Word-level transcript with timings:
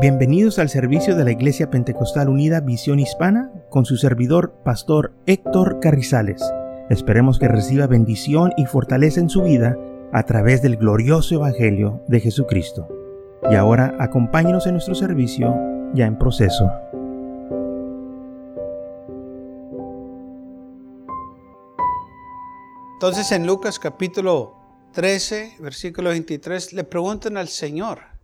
Bienvenidos 0.00 0.60
al 0.60 0.68
servicio 0.68 1.16
de 1.16 1.24
la 1.24 1.32
Iglesia 1.32 1.70
Pentecostal 1.70 2.28
Unida 2.28 2.60
Visión 2.60 3.00
Hispana 3.00 3.50
con 3.68 3.84
su 3.84 3.96
servidor, 3.96 4.54
Pastor 4.64 5.12
Héctor 5.26 5.80
Carrizales. 5.80 6.40
Esperemos 6.88 7.40
que 7.40 7.48
reciba 7.48 7.88
bendición 7.88 8.52
y 8.56 8.66
fortaleza 8.66 9.18
en 9.18 9.28
su 9.28 9.42
vida 9.42 9.76
a 10.12 10.22
través 10.22 10.62
del 10.62 10.76
glorioso 10.76 11.34
Evangelio 11.34 12.00
de 12.06 12.20
Jesucristo. 12.20 12.86
Y 13.50 13.56
ahora 13.56 13.96
acompáñenos 13.98 14.68
en 14.68 14.74
nuestro 14.74 14.94
servicio 14.94 15.52
ya 15.94 16.06
en 16.06 16.16
proceso. 16.16 16.70
Entonces 22.92 23.32
en 23.32 23.48
Lucas 23.48 23.80
capítulo 23.80 24.54
13, 24.92 25.56
versículo 25.58 26.10
23, 26.10 26.72
le 26.72 26.84
preguntan 26.84 27.36
al 27.36 27.48
Señor, 27.48 28.17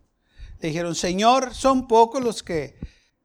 dijeron, 0.61 0.95
Señor, 0.95 1.53
¿son 1.53 1.87
pocos 1.87 2.23
los 2.23 2.43
que 2.43 2.77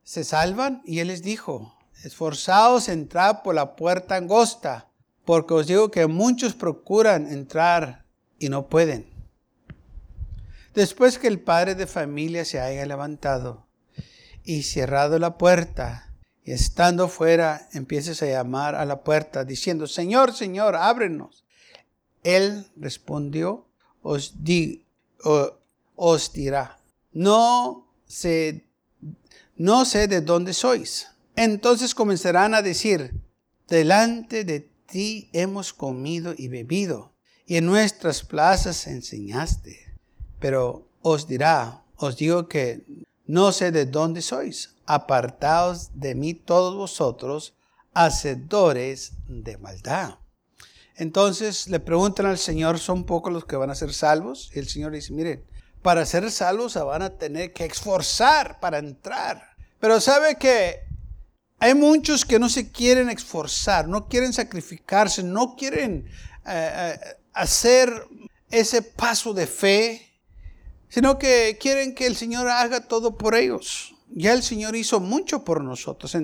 se 0.02 0.24
salvan? 0.24 0.82
Y 0.84 0.98
él 0.98 1.08
les 1.08 1.22
dijo, 1.22 1.78
esforzaos 2.04 2.88
en 2.88 3.00
entrar 3.00 3.42
por 3.42 3.54
la 3.54 3.76
puerta 3.76 4.16
angosta, 4.16 4.88
porque 5.24 5.54
os 5.54 5.66
digo 5.66 5.90
que 5.90 6.06
muchos 6.06 6.54
procuran 6.54 7.30
entrar 7.30 8.04
y 8.38 8.48
no 8.48 8.68
pueden. 8.68 9.08
Después 10.74 11.18
que 11.18 11.28
el 11.28 11.40
padre 11.40 11.74
de 11.74 11.86
familia 11.86 12.44
se 12.44 12.60
haya 12.60 12.86
levantado 12.86 13.66
y 14.44 14.62
cerrado 14.62 15.18
la 15.18 15.36
puerta, 15.36 16.14
y 16.44 16.52
estando 16.52 17.08
fuera, 17.08 17.68
empieces 17.72 18.22
a 18.22 18.26
llamar 18.26 18.74
a 18.74 18.84
la 18.84 19.04
puerta, 19.04 19.44
diciendo, 19.44 19.86
Señor, 19.86 20.32
Señor, 20.32 20.74
ábrenos. 20.74 21.44
Él 22.22 22.66
respondió, 22.76 23.66
os, 24.02 24.42
di, 24.42 24.86
os 25.96 26.32
dirá, 26.32 26.79
no 27.12 27.92
sé, 28.06 28.66
no 29.56 29.84
sé 29.84 30.08
de 30.08 30.20
dónde 30.20 30.52
sois. 30.52 31.08
Entonces 31.36 31.94
comenzarán 31.94 32.54
a 32.54 32.62
decir, 32.62 33.14
delante 33.68 34.44
de 34.44 34.68
ti 34.86 35.30
hemos 35.32 35.72
comido 35.72 36.34
y 36.36 36.48
bebido, 36.48 37.12
y 37.46 37.56
en 37.56 37.66
nuestras 37.66 38.22
plazas 38.22 38.86
enseñaste. 38.86 39.78
Pero 40.38 40.88
os 41.02 41.26
dirá, 41.26 41.84
os 41.96 42.16
digo 42.16 42.48
que 42.48 42.84
no 43.26 43.52
sé 43.52 43.70
de 43.70 43.86
dónde 43.86 44.22
sois. 44.22 44.74
Apartaos 44.86 45.90
de 45.94 46.14
mí 46.14 46.34
todos 46.34 46.74
vosotros, 46.74 47.54
hacedores 47.94 49.12
de 49.28 49.56
maldad. 49.58 50.18
Entonces 50.96 51.68
le 51.68 51.80
preguntan 51.80 52.26
al 52.26 52.38
Señor, 52.38 52.78
¿son 52.78 53.04
pocos 53.04 53.32
los 53.32 53.44
que 53.44 53.56
van 53.56 53.70
a 53.70 53.74
ser 53.74 53.92
salvos? 53.92 54.50
Y 54.54 54.58
el 54.58 54.68
Señor 54.68 54.92
dice, 54.92 55.12
miren, 55.12 55.44
para 55.82 56.04
ser 56.04 56.30
salvos 56.30 56.72
se 56.72 56.80
van 56.80 57.02
a 57.02 57.10
tener 57.10 57.52
que 57.52 57.64
esforzar 57.64 58.60
para 58.60 58.78
entrar. 58.78 59.56
Pero 59.78 60.00
sabe 60.00 60.36
que 60.36 60.80
hay 61.58 61.74
muchos 61.74 62.24
que 62.24 62.38
no 62.38 62.48
se 62.48 62.70
quieren 62.70 63.10
esforzar, 63.10 63.88
no 63.88 64.08
quieren 64.08 64.32
sacrificarse, 64.32 65.22
no 65.22 65.56
quieren 65.56 66.06
eh, 66.46 66.96
eh, 66.96 67.00
hacer 67.32 68.06
ese 68.50 68.82
paso 68.82 69.32
de 69.32 69.46
fe, 69.46 70.20
sino 70.88 71.18
que 71.18 71.56
quieren 71.60 71.94
que 71.94 72.06
el 72.06 72.16
Señor 72.16 72.48
haga 72.48 72.86
todo 72.86 73.16
por 73.16 73.34
ellos. 73.34 73.94
Ya 74.08 74.32
el 74.32 74.42
Señor 74.42 74.74
hizo 74.74 75.00
mucho 75.00 75.44
por 75.44 75.62
nosotros, 75.62 76.16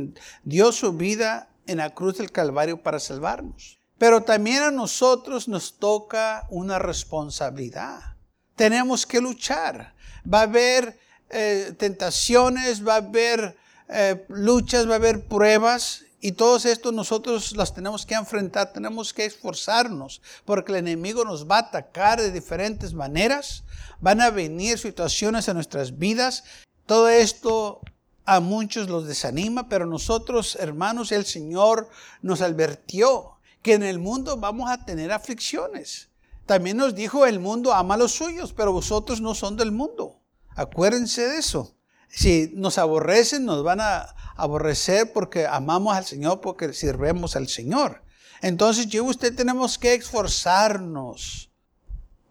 dio 0.43 0.73
su 0.73 0.93
vida 0.95 1.51
en 1.67 1.79
la 1.79 1.95
cruz 1.95 2.19
del 2.19 2.33
Calvario 2.33 2.83
para 2.83 2.99
salvarnos. 2.99 3.79
Pero 3.97 4.23
también 4.23 4.63
a 4.63 4.71
nosotros 4.71 5.49
nos 5.49 5.79
toca 5.79 6.47
una 6.51 6.79
responsabilidad 6.79 8.16
tenemos 8.57 9.07
que 9.07 9.21
luchar. 9.21 9.95
Va 10.33 10.41
a 10.41 10.43
haber 10.43 10.99
eh, 11.31 11.73
tentaciones, 11.79 12.87
va 12.87 12.95
a 12.95 12.97
haber 12.97 13.57
eh, 13.89 14.25
luchas, 14.29 14.89
va 14.89 14.95
a 14.95 14.97
haber 14.97 15.27
pruebas. 15.27 16.03
Y 16.21 16.33
todos 16.33 16.65
estos 16.65 16.93
nosotros 16.93 17.55
las 17.57 17.75
tenemos 17.75 18.05
que 18.05 18.15
enfrentar, 18.15 18.73
tenemos 18.73 19.13
que 19.13 19.27
esforzarnos, 19.27 20.23
porque 20.45 20.73
el 20.73 20.79
enemigo 20.79 21.25
nos 21.25 21.49
va 21.49 21.57
a 21.57 21.61
atacar 21.61 22.21
de 22.21 22.33
diferentes 22.33 22.95
maneras. 22.95 23.63
Van 24.01 24.21
a 24.21 24.31
venir 24.31 24.79
situaciones 24.79 25.49
a 25.49 25.55
nuestras 25.55 25.99
vidas. 25.99 26.43
Todo 26.87 27.09
esto 27.09 27.81
a 28.25 28.41
muchos 28.41 28.89
los 28.89 29.07
desanima, 29.07 29.69
pero 29.69 29.87
nosotros, 29.87 30.57
hermanos, 30.59 31.13
el 31.13 31.27
Señor 31.27 31.89
nos 32.23 32.41
advirtió 32.41 33.37
que 33.63 33.75
en 33.75 33.83
el 33.83 33.99
mundo 33.99 34.37
vamos 34.37 34.71
a 34.71 34.85
tener 34.85 35.13
aflicciones. 35.13 36.09
También 36.47 36.77
nos 36.77 36.95
dijo, 36.95 37.27
el 37.27 37.41
mundo 37.41 37.75
ama 37.75 37.95
a 37.95 37.99
los 37.99 38.13
suyos, 38.13 38.53
pero 38.53 38.73
vosotros 38.73 39.21
no 39.21 39.35
son 39.35 39.57
del 39.57 39.73
mundo. 39.73 40.21
Acuérdense 40.55 41.27
de 41.27 41.39
eso. 41.39 41.77
Si 42.09 42.53
nos 42.55 42.79
aborrecen, 42.79 43.45
nos 43.45 43.63
van 43.65 43.81
a 43.81 44.15
aborrecer 44.37 45.13
porque 45.13 45.47
amamos 45.47 45.97
al 45.97 46.05
Señor, 46.05 46.41
porque 46.41 46.73
sirvemos 46.73 47.35
al 47.37 47.49
Señor. 47.49 48.03
Entonces 48.41 48.87
yo 48.87 49.05
y 49.05 49.09
usted 49.09 49.35
tenemos 49.35 49.77
que 49.77 49.95
esforzarnos. 49.95 51.51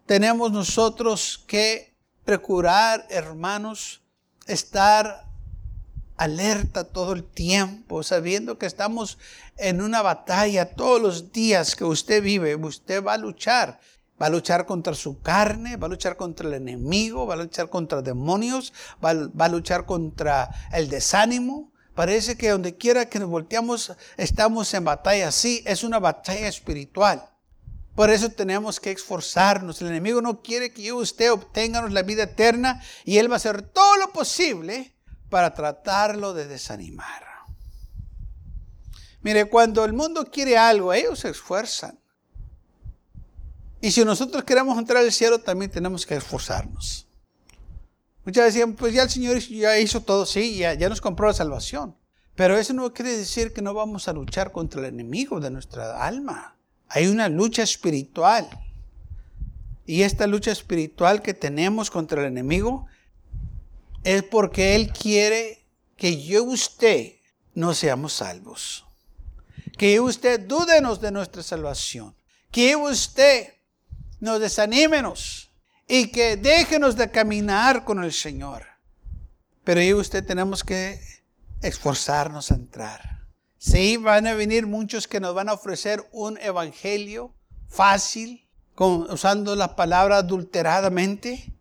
Tenemos 0.06 0.50
nosotros 0.50 1.44
que 1.46 1.94
procurar, 2.24 3.06
hermanos, 3.10 4.02
estar 4.46 5.26
alerta 6.16 6.84
todo 6.84 7.12
el 7.12 7.24
tiempo, 7.24 8.02
sabiendo 8.02 8.56
que 8.56 8.66
estamos 8.66 9.18
en 9.56 9.82
una 9.82 10.00
batalla 10.00 10.74
todos 10.74 11.02
los 11.02 11.32
días 11.32 11.76
que 11.76 11.84
usted 11.84 12.22
vive. 12.22 12.56
Usted 12.56 13.04
va 13.04 13.14
a 13.14 13.18
luchar. 13.18 13.80
Va 14.20 14.26
a 14.26 14.30
luchar 14.30 14.64
contra 14.64 14.94
su 14.94 15.20
carne, 15.20 15.76
va 15.76 15.86
a 15.86 15.90
luchar 15.90 16.16
contra 16.16 16.48
el 16.48 16.54
enemigo, 16.54 17.26
va 17.26 17.34
a 17.34 17.38
luchar 17.38 17.68
contra 17.68 18.00
demonios, 18.00 18.72
va 19.04 19.10
a, 19.10 19.48
luchar 19.48 19.84
contra 19.84 20.50
el 20.72 20.88
desánimo. 20.88 21.72
Parece 21.94 22.36
que 22.36 22.50
donde 22.50 22.76
quiera 22.76 23.10
que 23.10 23.18
nos 23.18 23.28
volteamos 23.28 23.92
estamos 24.16 24.72
en 24.74 24.84
batalla. 24.84 25.30
Sí, 25.32 25.62
es 25.66 25.84
una 25.84 25.98
batalla 25.98 26.48
espiritual. 26.48 27.30
Por 27.94 28.10
eso 28.10 28.30
tenemos 28.30 28.80
que 28.80 28.90
esforzarnos. 28.90 29.80
El 29.80 29.88
enemigo 29.88 30.22
no 30.22 30.42
quiere 30.42 30.72
que 30.72 30.82
yo 30.82 30.96
usted 30.96 31.32
obtengamos 31.32 31.92
la 31.92 32.02
vida 32.02 32.24
eterna 32.24 32.82
y 33.04 33.18
él 33.18 33.30
va 33.30 33.34
a 33.34 33.36
hacer 33.36 33.62
todo 33.62 33.96
lo 33.96 34.12
posible 34.12 34.94
para 35.30 35.54
tratarlo 35.54 36.32
de 36.32 36.46
desanimar. 36.46 37.24
Mire, 39.22 39.46
cuando 39.46 39.84
el 39.84 39.92
mundo 39.92 40.30
quiere 40.30 40.56
algo, 40.56 40.92
ellos 40.92 41.18
se 41.18 41.30
esfuerzan. 41.30 41.98
Y 43.80 43.90
si 43.90 44.04
nosotros 44.04 44.44
queremos 44.44 44.78
entrar 44.78 45.02
al 45.02 45.12
cielo, 45.12 45.38
también 45.38 45.70
tenemos 45.70 46.06
que 46.06 46.16
esforzarnos. 46.16 47.06
Muchas 48.24 48.46
decían, 48.46 48.74
pues 48.74 48.92
ya 48.92 49.04
el 49.04 49.10
Señor 49.10 49.38
ya 49.38 49.78
hizo 49.78 50.00
todo, 50.00 50.26
sí, 50.26 50.56
ya, 50.56 50.74
ya 50.74 50.88
nos 50.88 51.00
compró 51.00 51.28
la 51.28 51.34
salvación. 51.34 51.94
Pero 52.34 52.58
eso 52.58 52.72
no 52.74 52.92
quiere 52.92 53.16
decir 53.16 53.52
que 53.52 53.62
no 53.62 53.72
vamos 53.72 54.08
a 54.08 54.12
luchar 54.12 54.52
contra 54.52 54.80
el 54.80 54.86
enemigo 54.86 55.40
de 55.40 55.50
nuestra 55.50 56.04
alma. 56.04 56.56
Hay 56.88 57.06
una 57.06 57.28
lucha 57.28 57.62
espiritual. 57.62 58.48
Y 59.86 60.02
esta 60.02 60.26
lucha 60.26 60.50
espiritual 60.50 61.22
que 61.22 61.34
tenemos 61.34 61.90
contra 61.90 62.20
el 62.20 62.26
enemigo 62.26 62.86
es 64.04 64.22
porque 64.22 64.74
Él 64.74 64.92
quiere 64.92 65.64
que 65.96 66.22
yo 66.22 66.44
y 66.50 66.54
usted 66.54 67.12
no 67.54 67.74
seamos 67.74 68.12
salvos. 68.12 68.84
Que 69.78 70.00
usted 70.00 70.40
dúdenos 70.40 71.00
de 71.00 71.12
nuestra 71.12 71.42
salvación. 71.42 72.14
Que 72.50 72.76
usted 72.76 73.55
nos 74.20 74.40
desanímenos 74.40 75.50
y 75.88 76.08
que 76.08 76.36
déjenos 76.36 76.96
de 76.96 77.10
caminar 77.10 77.84
con 77.84 78.02
el 78.02 78.12
Señor. 78.12 78.64
Pero 79.64 79.80
yo 79.80 79.88
y 79.88 79.94
usted 79.94 80.24
tenemos 80.24 80.62
que 80.64 81.00
esforzarnos 81.62 82.50
a 82.50 82.54
entrar. 82.54 83.26
Sí, 83.58 83.96
van 83.96 84.26
a 84.26 84.34
venir 84.34 84.66
muchos 84.66 85.08
que 85.08 85.20
nos 85.20 85.34
van 85.34 85.48
a 85.48 85.54
ofrecer 85.54 86.06
un 86.12 86.38
evangelio 86.38 87.34
fácil, 87.68 88.46
usando 88.76 89.56
la 89.56 89.74
palabra 89.74 90.18
adulteradamente, 90.18 91.52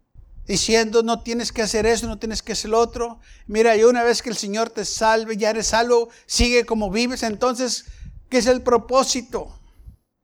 diciendo 0.45 1.01
no 1.01 1.23
tienes 1.23 1.52
que 1.52 1.63
hacer 1.63 1.85
eso, 1.85 2.07
no 2.07 2.19
tienes 2.19 2.43
que 2.43 2.52
hacer 2.52 2.72
lo 2.72 2.79
otro. 2.79 3.19
Mira, 3.47 3.75
y 3.75 3.84
una 3.84 4.03
vez 4.03 4.22
que 4.22 4.29
el 4.29 4.35
Señor 4.35 4.69
te 4.69 4.85
salve, 4.85 5.37
ya 5.37 5.49
eres 5.49 5.67
salvo, 5.67 6.09
sigue 6.25 6.66
como 6.66 6.91
vives. 6.91 7.23
Entonces, 7.23 7.85
¿qué 8.29 8.37
es 8.37 8.47
el 8.47 8.61
propósito? 8.61 9.59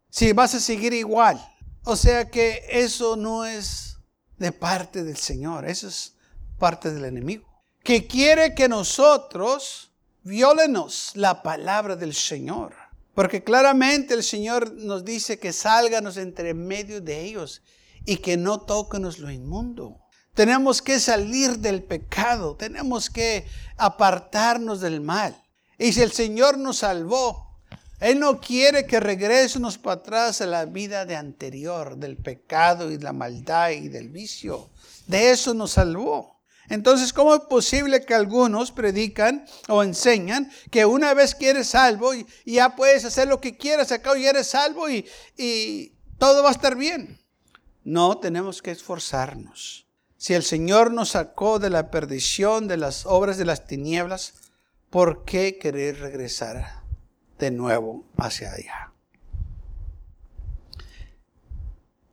Si 0.10 0.34
vas 0.34 0.54
a 0.54 0.60
seguir 0.60 0.94
igual. 0.94 1.42
O 1.84 1.96
sea 1.96 2.30
que 2.30 2.64
eso 2.70 3.16
no 3.16 3.46
es 3.46 3.98
de 4.38 4.52
parte 4.52 5.04
del 5.04 5.18
Señor, 5.18 5.68
eso 5.68 5.88
es 5.88 6.16
parte 6.60 6.94
del 6.94 7.06
enemigo. 7.06 7.48
Que 7.84 8.08
quiere 8.08 8.54
que 8.54 8.70
nosotros 8.70 9.92
violenos 10.24 11.12
la 11.16 11.42
palabra 11.42 11.96
del 11.96 12.14
Señor. 12.14 12.76
Porque 13.14 13.44
claramente 13.44 14.14
el 14.14 14.24
Señor 14.24 14.72
nos 14.74 15.04
dice 15.04 15.40
que 15.40 15.52
sálganos 15.52 16.18
entre 16.18 16.54
medio 16.54 17.02
de 17.02 17.22
ellos 17.22 17.62
y 18.06 18.18
que 18.18 18.38
no 18.38 18.62
toquenos 18.62 19.20
lo 19.20 19.30
inmundo. 19.30 20.00
Tenemos 20.34 20.82
que 20.82 21.00
salir 21.00 21.60
del 21.60 21.84
pecado, 21.84 22.56
tenemos 22.56 23.10
que 23.10 23.46
apartarnos 23.78 24.80
del 24.80 25.02
mal. 25.02 25.36
Y 25.78 25.92
si 25.92 26.02
el 26.02 26.12
Señor 26.12 26.58
nos 26.58 26.78
salvó, 26.78 27.51
él 28.02 28.20
no 28.20 28.42
quiere 28.42 28.88
que 28.88 29.00
regresemos 29.00 29.78
para 29.78 30.02
atrás 30.02 30.42
a 30.42 30.48
la 30.48 30.66
vida 30.66 31.06
de 31.06 31.16
anterior, 31.16 31.98
del 31.98 32.18
pecado 32.18 32.92
y 32.92 32.98
la 32.98 33.14
maldad 33.14 33.70
y 33.70 33.90
del 33.90 34.10
vicio. 34.10 34.72
De 35.06 35.30
eso 35.30 35.54
nos 35.54 35.74
salvó. 35.74 36.42
Entonces, 36.70 37.14
¿cómo 37.14 37.36
es 37.36 37.42
posible 37.42 38.04
que 38.04 38.16
algunos 38.16 38.72
predican 38.72 39.46
o 39.68 39.84
enseñan 39.84 40.52
que 40.72 40.84
una 40.84 41.14
vez 41.14 41.36
que 41.36 41.50
eres 41.50 41.68
salvo 41.68 42.16
y, 42.16 42.26
ya 42.44 42.76
puedes 42.76 43.06
hacer 43.06 43.28
lo 43.28 43.40
que 43.40 43.56
quieras, 43.56 43.92
acá 43.92 44.18
y 44.18 44.26
eres 44.26 44.48
salvo 44.48 44.90
y, 44.90 45.06
y 45.38 45.94
todo 46.18 46.42
va 46.42 46.50
a 46.50 46.54
estar 46.54 46.76
bien? 46.76 47.20
No, 47.84 48.18
tenemos 48.18 48.64
que 48.64 48.72
esforzarnos. 48.72 49.86
Si 50.18 50.34
el 50.34 50.44
Señor 50.44 50.92
nos 50.92 51.10
sacó 51.10 51.60
de 51.60 51.70
la 51.70 51.92
perdición, 51.92 52.68
de 52.68 52.78
las 52.78 53.06
obras 53.06 53.38
de 53.38 53.46
las 53.46 53.68
tinieblas, 53.68 54.34
¿por 54.90 55.24
qué 55.24 55.60
querer 55.60 56.00
regresar 56.00 56.81
de 57.42 57.52
nuevo 57.52 58.06
hacia 58.18 58.54
allá? 58.54 58.94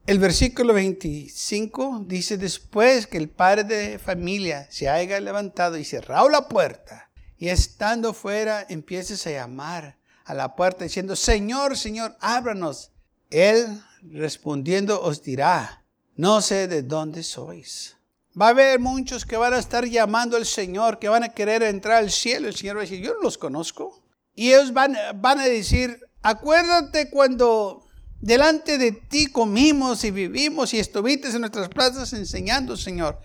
El 0.05 0.17
versículo 0.17 0.73
25 0.73 2.05
dice, 2.07 2.37
después 2.37 3.05
que 3.05 3.17
el 3.17 3.29
padre 3.29 3.63
de 3.63 3.99
familia 3.99 4.67
se 4.71 4.89
haya 4.89 5.19
levantado 5.19 5.77
y 5.77 5.85
cerrado 5.85 6.27
la 6.29 6.49
puerta, 6.49 7.11
y 7.37 7.49
estando 7.49 8.13
fuera 8.13 8.65
empieces 8.69 9.25
a 9.27 9.31
llamar 9.31 9.99
a 10.25 10.33
la 10.33 10.55
puerta 10.55 10.83
diciendo, 10.83 11.15
Señor, 11.15 11.77
Señor, 11.77 12.17
ábranos. 12.19 12.91
Él 13.29 13.81
respondiendo 14.01 14.99
os 14.99 15.21
dirá, 15.21 15.85
no 16.15 16.41
sé 16.41 16.67
de 16.67 16.81
dónde 16.81 17.21
sois. 17.21 17.97
Va 18.39 18.47
a 18.47 18.49
haber 18.49 18.79
muchos 18.79 19.25
que 19.25 19.37
van 19.37 19.53
a 19.53 19.59
estar 19.59 19.85
llamando 19.85 20.37
al 20.37 20.45
Señor, 20.45 20.97
que 20.97 21.07
van 21.07 21.23
a 21.23 21.29
querer 21.29 21.61
entrar 21.61 21.97
al 21.97 22.09
cielo. 22.09 22.47
El 22.47 22.55
Señor 22.55 22.77
va 22.77 22.81
a 22.81 22.83
decir, 22.83 22.99
yo 22.99 23.13
no 23.13 23.21
los 23.21 23.37
conozco. 23.37 24.03
Y 24.35 24.49
ellos 24.53 24.73
van, 24.73 24.95
a 24.95 25.43
decir, 25.43 25.99
acuérdate 26.21 27.09
cuando 27.09 27.89
Delante 28.21 28.77
de 28.77 28.91
ti 28.91 29.27
comimos 29.27 30.03
y 30.03 30.11
vivimos 30.11 30.73
y 30.73 30.79
estuviste 30.79 31.29
en 31.29 31.39
nuestras 31.39 31.69
plazas 31.69 32.11
enseñando, 32.11 32.75
Señor. 32.75 33.17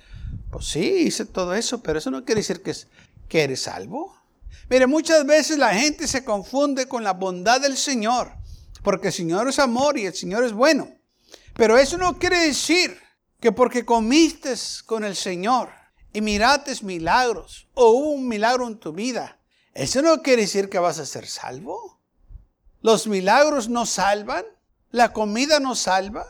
Pues 0.52 0.66
sí, 0.66 0.84
hice 1.06 1.24
todo 1.24 1.52
eso, 1.52 1.82
pero 1.82 1.98
eso 1.98 2.12
no 2.12 2.24
quiere 2.24 2.42
decir 2.42 2.62
que, 2.62 2.72
que 3.28 3.42
eres 3.42 3.62
salvo. 3.62 4.16
Mire, 4.70 4.86
muchas 4.86 5.26
veces 5.26 5.58
la 5.58 5.74
gente 5.74 6.06
se 6.06 6.24
confunde 6.24 6.86
con 6.86 7.02
la 7.02 7.12
bondad 7.12 7.60
del 7.60 7.76
Señor, 7.76 8.34
porque 8.84 9.08
el 9.08 9.12
Señor 9.12 9.48
es 9.48 9.58
amor 9.58 9.98
y 9.98 10.06
el 10.06 10.14
Señor 10.14 10.44
es 10.44 10.52
bueno. 10.52 10.88
Pero 11.54 11.76
eso 11.76 11.98
no 11.98 12.16
quiere 12.16 12.38
decir 12.38 12.96
que 13.40 13.50
porque 13.50 13.84
comiste 13.84 14.54
con 14.86 15.02
el 15.02 15.16
Señor 15.16 15.70
y 16.12 16.20
mirates 16.20 16.84
milagros 16.84 17.66
o 17.74 17.88
hubo 17.90 18.10
un 18.10 18.28
milagro 18.28 18.68
en 18.68 18.78
tu 18.78 18.92
vida, 18.92 19.40
eso 19.74 20.02
no 20.02 20.22
quiere 20.22 20.42
decir 20.42 20.70
que 20.70 20.78
vas 20.78 20.98
a 20.98 21.06
ser 21.06 21.26
salvo. 21.26 22.00
Los 22.80 23.06
milagros 23.06 23.68
no 23.68 23.86
salvan. 23.86 24.44
¿La 24.90 25.12
comida 25.12 25.58
nos 25.58 25.80
salva? 25.80 26.24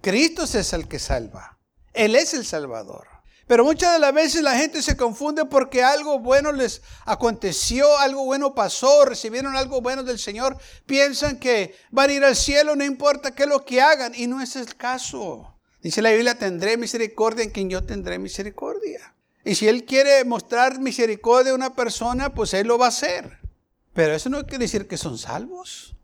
Cristo 0.00 0.44
es 0.44 0.72
el 0.72 0.86
que 0.86 1.00
salva. 1.00 1.58
Él 1.92 2.14
es 2.14 2.34
el 2.34 2.46
Salvador. 2.46 3.08
Pero 3.46 3.64
muchas 3.64 3.92
de 3.92 3.98
las 3.98 4.14
veces 4.14 4.42
la 4.42 4.56
gente 4.56 4.82
se 4.82 4.96
confunde 4.96 5.44
porque 5.44 5.82
algo 5.82 6.20
bueno 6.20 6.52
les 6.52 6.80
aconteció, 7.04 7.98
algo 7.98 8.24
bueno 8.24 8.54
pasó, 8.54 9.04
recibieron 9.04 9.56
algo 9.56 9.80
bueno 9.80 10.04
del 10.04 10.18
Señor. 10.18 10.56
Piensan 10.86 11.38
que 11.38 11.74
van 11.90 12.10
a 12.10 12.12
ir 12.12 12.24
al 12.24 12.36
cielo, 12.36 12.76
no 12.76 12.84
importa 12.84 13.34
qué 13.34 13.42
es 13.42 13.48
lo 13.48 13.64
que 13.64 13.82
hagan. 13.82 14.14
Y 14.14 14.28
no 14.28 14.40
es 14.40 14.54
el 14.56 14.76
caso. 14.76 15.58
Dice 15.82 16.00
la 16.00 16.12
Biblia, 16.12 16.38
tendré 16.38 16.76
misericordia 16.76 17.42
en 17.44 17.50
quien 17.50 17.68
yo 17.68 17.84
tendré 17.84 18.18
misericordia. 18.18 19.11
Y 19.44 19.54
si 19.54 19.68
Él 19.68 19.84
quiere 19.84 20.24
mostrar 20.24 20.78
misericordia 20.78 21.52
a 21.52 21.56
una 21.56 21.74
persona, 21.74 22.34
pues 22.34 22.54
Él 22.54 22.68
lo 22.68 22.78
va 22.78 22.86
a 22.86 22.90
hacer. 22.90 23.38
Pero 23.92 24.14
eso 24.14 24.28
no 24.28 24.44
quiere 24.46 24.64
decir 24.64 24.86
que 24.86 24.96
son 24.96 25.18
salvos. 25.18 25.96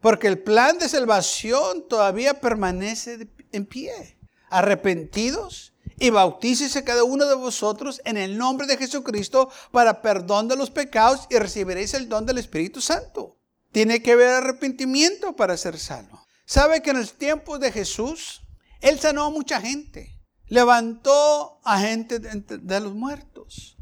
Porque 0.00 0.26
el 0.26 0.38
plan 0.38 0.78
de 0.78 0.88
salvación 0.88 1.86
todavía 1.88 2.40
permanece 2.40 3.28
en 3.52 3.66
pie. 3.66 4.18
Arrepentidos 4.48 5.72
y 5.98 6.10
bautícese 6.10 6.82
cada 6.82 7.04
uno 7.04 7.26
de 7.26 7.34
vosotros 7.34 8.00
en 8.04 8.16
el 8.16 8.36
nombre 8.36 8.66
de 8.66 8.78
Jesucristo 8.78 9.50
para 9.70 10.00
perdón 10.02 10.48
de 10.48 10.56
los 10.56 10.70
pecados 10.70 11.26
y 11.30 11.36
recibiréis 11.36 11.94
el 11.94 12.08
don 12.08 12.26
del 12.26 12.38
Espíritu 12.38 12.80
Santo. 12.80 13.36
Tiene 13.70 14.02
que 14.02 14.12
haber 14.12 14.30
arrepentimiento 14.30 15.36
para 15.36 15.56
ser 15.56 15.78
salvo. 15.78 16.26
¿Sabe 16.46 16.82
que 16.82 16.90
en 16.90 16.96
el 16.96 17.12
tiempo 17.12 17.58
de 17.58 17.70
Jesús, 17.70 18.42
Él 18.80 18.98
sanó 18.98 19.26
a 19.26 19.30
mucha 19.30 19.60
gente? 19.60 20.19
Levantó 20.50 21.58
a 21.64 21.80
gente 21.80 22.18
de 22.18 22.80
los 22.80 22.92
muertos. 22.92 23.78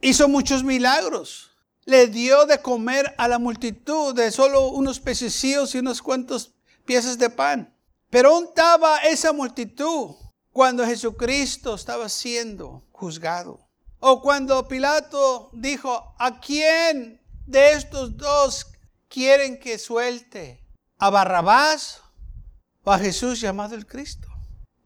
Hizo 0.00 0.28
muchos 0.28 0.64
milagros 0.64 1.56
le 1.86 2.08
dio 2.08 2.46
de 2.46 2.60
comer 2.60 3.14
a 3.16 3.28
la 3.28 3.38
multitud 3.38 4.12
de 4.12 4.30
solo 4.32 4.68
unos 4.68 4.98
pececillos 4.98 5.74
y 5.74 5.78
unos 5.78 6.02
cuantos 6.02 6.52
piezas 6.84 7.16
de 7.16 7.30
pan. 7.30 7.72
Pero 8.10 8.42
estaba 8.42 8.98
esa 8.98 9.32
multitud 9.32 10.16
cuando 10.50 10.84
Jesucristo 10.84 11.76
estaba 11.76 12.08
siendo 12.08 12.82
juzgado. 12.90 13.60
O 14.00 14.20
cuando 14.20 14.66
Pilato 14.66 15.50
dijo, 15.52 16.14
¿a 16.18 16.40
quién 16.40 17.20
de 17.46 17.72
estos 17.72 18.16
dos 18.16 18.66
quieren 19.08 19.58
que 19.58 19.78
suelte? 19.78 20.64
¿A 20.98 21.08
Barrabás 21.10 22.00
o 22.82 22.90
a 22.90 22.98
Jesús 22.98 23.40
llamado 23.40 23.76
el 23.76 23.86
Cristo? 23.86 24.25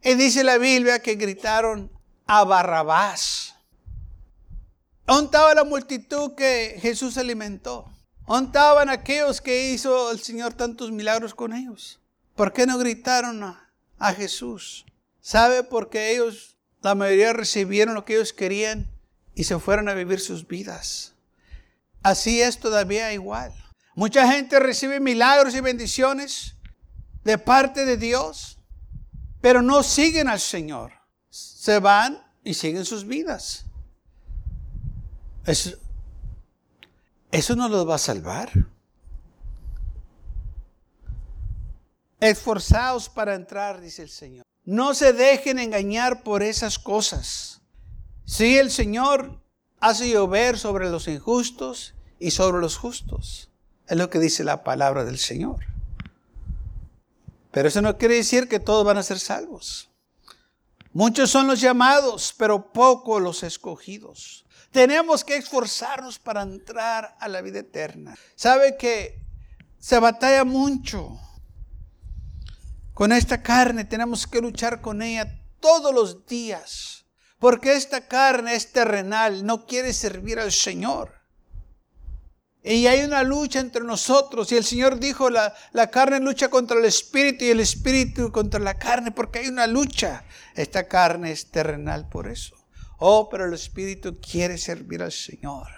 Y 0.02 0.14
dice 0.14 0.44
la 0.44 0.58
Biblia 0.58 1.00
que 1.00 1.14
gritaron 1.14 1.91
a 2.26 2.44
Barrabás. 2.44 3.55
¿Dónde 5.06 5.38
la 5.55 5.64
multitud 5.64 6.35
que 6.35 6.79
Jesús 6.81 7.19
alimentó? 7.19 7.93
¿Dónde 8.26 8.58
aquellos 8.88 9.41
que 9.41 9.73
hizo 9.73 10.12
el 10.12 10.20
Señor 10.20 10.55
tantos 10.55 10.93
milagros 10.93 11.35
con 11.35 11.52
ellos? 11.52 12.00
¿Por 12.37 12.52
qué 12.52 12.64
no 12.64 12.79
gritaron 12.79 13.43
a, 13.43 13.73
a 13.99 14.12
Jesús? 14.12 14.87
¿Sabe? 15.20 15.64
Porque 15.64 16.12
ellos, 16.12 16.56
la 16.81 16.94
mayoría 16.94 17.32
recibieron 17.32 17.94
lo 17.94 18.05
que 18.05 18.14
ellos 18.14 18.32
querían 18.32 18.88
y 19.35 19.44
se 19.44 19.58
fueron 19.58 19.88
a 19.88 19.94
vivir 19.94 20.20
sus 20.20 20.47
vidas. 20.47 21.14
Así 22.02 22.41
es 22.41 22.61
todavía 22.61 23.12
igual. 23.12 23.52
Mucha 23.97 24.31
gente 24.31 24.61
recibe 24.61 25.00
milagros 25.00 25.55
y 25.55 25.61
bendiciones 25.61 26.55
de 27.25 27.37
parte 27.37 27.85
de 27.85 27.97
Dios, 27.97 28.60
pero 29.40 29.62
no 29.62 29.82
siguen 29.82 30.28
al 30.28 30.40
Señor. 30.40 30.92
Se 31.28 31.78
van 31.78 32.22
y 32.44 32.54
siguen 32.54 32.84
sus 32.84 33.06
vidas. 33.06 33.66
Eso, 35.46 35.76
no 37.56 37.69
los 37.69 37.88
va 37.88 37.94
a 37.96 37.98
salvar. 37.98 38.50
Esforzaos 42.20 43.08
para 43.08 43.34
entrar, 43.34 43.81
dice 43.81 44.02
el 44.02 44.10
Señor. 44.10 44.44
No 44.64 44.94
se 44.94 45.12
dejen 45.12 45.58
engañar 45.58 46.22
por 46.22 46.42
esas 46.42 46.78
cosas. 46.78 47.62
Si 48.26 48.59
el 48.59 48.70
Señor 48.70 49.40
hace 49.80 50.11
llover 50.11 50.59
sobre 50.59 50.90
los 50.90 51.09
injustos 51.09 51.94
y 52.18 52.30
sobre 52.30 52.61
los 52.61 52.76
justos. 52.76 53.50
Es 53.88 53.97
lo 53.97 54.11
que 54.11 54.20
dice 54.20 54.44
la 54.44 54.62
palabra 54.62 55.04
del 55.04 55.18
Señor. 55.18 55.64
Pero 57.50 57.69
eso 57.69 57.83
no 57.83 57.97
quiere 57.97 58.16
decir 58.16 58.49
que 58.49 58.61
todos 58.61 58.85
van 58.85 58.99
a 58.99 59.02
ser 59.02 59.19
salvos. 59.19 59.90
Muchos 60.92 61.30
son 61.30 61.47
los 61.47 61.61
llamados, 61.61 62.35
pero 62.37 62.73
pocos 62.73 63.23
los 63.23 63.42
escogidos. 63.42 64.45
Tenemos 64.71 65.25
que 65.25 65.37
esforzarnos 65.37 66.19
para 66.19 66.42
entrar 66.42 67.16
a 67.21 67.28
la 67.28 67.40
vida 67.42 67.61
eterna. 67.61 68.16
¿Sabe 68.37 68.76
que 68.76 69.21
se 69.78 69.99
batalla 69.99 70.45
mucho 70.45 71.19
con 72.95 73.12
esta 73.12 73.42
carne? 73.42 73.85
Tenemos 73.85 74.26
que 74.26 74.40
luchar 74.40 74.80
con 74.80 75.02
ella 75.02 75.40
todos 75.61 75.95
los 75.95 76.26
días. 76.26 77.04
Porque 77.38 77.75
esta 77.75 78.07
carne 78.07 78.54
es 78.54 78.71
terrenal, 78.71 79.47
no 79.47 79.66
quiere 79.66 79.92
servir 79.92 80.38
al 80.38 80.52
Señor. 80.52 81.20
Y 82.62 82.87
hay 82.87 83.02
una 83.02 83.23
lucha 83.23 83.61
entre 83.61 83.85
nosotros. 83.85 84.52
Y 84.52 84.57
el 84.57 84.64
Señor 84.64 85.00
dijo, 85.00 85.31
la, 85.31 85.55
la, 85.73 85.90
carne 85.90 86.21
lucha 86.21 86.49
contra 86.49 86.79
el 86.79 86.85
espíritu 86.85 87.45
y 87.45 87.49
el 87.49 87.61
espíritu 87.61 88.31
contra 88.31 88.61
la 88.61 88.79
carne, 88.79 89.12
porque 89.12 89.40
hay 89.40 89.49
una 89.49 89.67
lucha. 89.67 90.25
Esta 90.55 90.87
carne 90.87 91.33
es 91.33 91.50
terrenal 91.50 92.09
por 92.09 92.29
eso. 92.29 92.61
Oh, 93.02 93.31
pero 93.31 93.47
el 93.47 93.55
Espíritu 93.55 94.21
quiere 94.21 94.59
servir 94.59 95.02
al 95.02 95.11
Señor. 95.11 95.69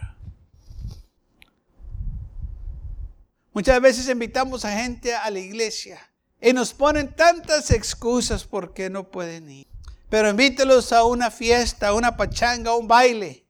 Muchas 3.53 3.81
veces 3.81 4.09
invitamos 4.09 4.65
a 4.65 4.77
gente 4.77 5.15
a 5.15 5.31
la 5.31 5.39
iglesia 5.39 6.01
y 6.41 6.53
nos 6.53 6.75
ponen 6.75 7.15
tantas 7.15 7.71
excusas 7.71 8.43
por 8.45 8.75
qué 8.75 8.91
no 8.91 9.09
pueden 9.09 9.49
ir. 9.49 9.69
Pero 10.11 10.31
invítelos 10.31 10.93
a 10.93 11.05
una 11.05 11.31
fiesta, 11.31 11.89
a 11.89 11.95
una 11.95 12.17
pachanga, 12.17 12.73
a 12.73 12.77
un 12.77 12.89
baile. 12.89 13.42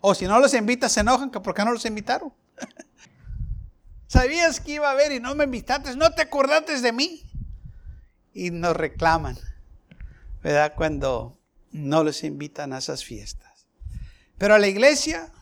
O 0.00 0.14
si 0.14 0.26
no 0.26 0.38
los 0.38 0.54
invitas, 0.54 0.92
se 0.92 1.00
enojan 1.00 1.30
que 1.30 1.40
por 1.40 1.54
qué 1.54 1.64
no 1.64 1.72
los 1.72 1.84
invitaron. 1.84 2.32
Sabías 4.06 4.60
que 4.60 4.72
iba 4.72 4.88
a 4.88 4.92
haber 4.92 5.12
y 5.12 5.20
no 5.20 5.34
me 5.34 5.44
invitaste, 5.44 5.94
no 5.96 6.10
te 6.12 6.22
acordaste 6.22 6.80
de 6.80 6.92
mí. 6.92 7.22
Y 8.32 8.50
nos 8.50 8.76
reclaman, 8.76 9.36
¿verdad? 10.42 10.74
Cuando 10.76 11.38
no 11.72 12.04
les 12.04 12.22
invitan 12.24 12.72
a 12.72 12.78
esas 12.78 13.04
fiestas. 13.04 13.66
Pero 14.38 14.54
a 14.54 14.58
la 14.58 14.68
iglesia, 14.68 15.32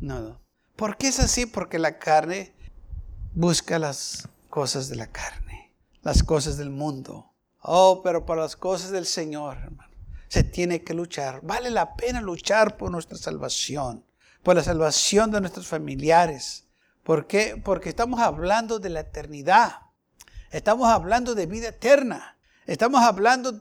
no. 0.00 0.40
¿Por 0.76 0.96
qué 0.96 1.08
es 1.08 1.20
así? 1.20 1.46
Porque 1.46 1.78
la 1.78 1.98
carne 1.98 2.54
busca 3.34 3.78
las 3.78 4.28
cosas 4.48 4.88
de 4.88 4.96
la 4.96 5.06
carne, 5.06 5.74
las 6.02 6.22
cosas 6.22 6.56
del 6.56 6.70
mundo. 6.70 7.32
Oh, 7.62 8.02
pero 8.02 8.24
por 8.24 8.38
las 8.38 8.56
cosas 8.56 8.90
del 8.90 9.06
Señor, 9.06 9.58
hermano, 9.58 9.89
se 10.30 10.44
tiene 10.44 10.82
que 10.82 10.94
luchar. 10.94 11.40
Vale 11.42 11.70
la 11.70 11.96
pena 11.96 12.20
luchar 12.20 12.76
por 12.76 12.90
nuestra 12.90 13.18
salvación, 13.18 14.06
por 14.44 14.54
la 14.54 14.62
salvación 14.62 15.32
de 15.32 15.40
nuestros 15.40 15.66
familiares. 15.66 16.68
¿Por 17.02 17.26
qué? 17.26 17.60
Porque 17.62 17.88
estamos 17.88 18.20
hablando 18.20 18.78
de 18.78 18.90
la 18.90 19.00
eternidad. 19.00 19.80
Estamos 20.52 20.88
hablando 20.88 21.34
de 21.34 21.46
vida 21.46 21.68
eterna. 21.68 22.38
Estamos 22.66 23.02
hablando 23.02 23.60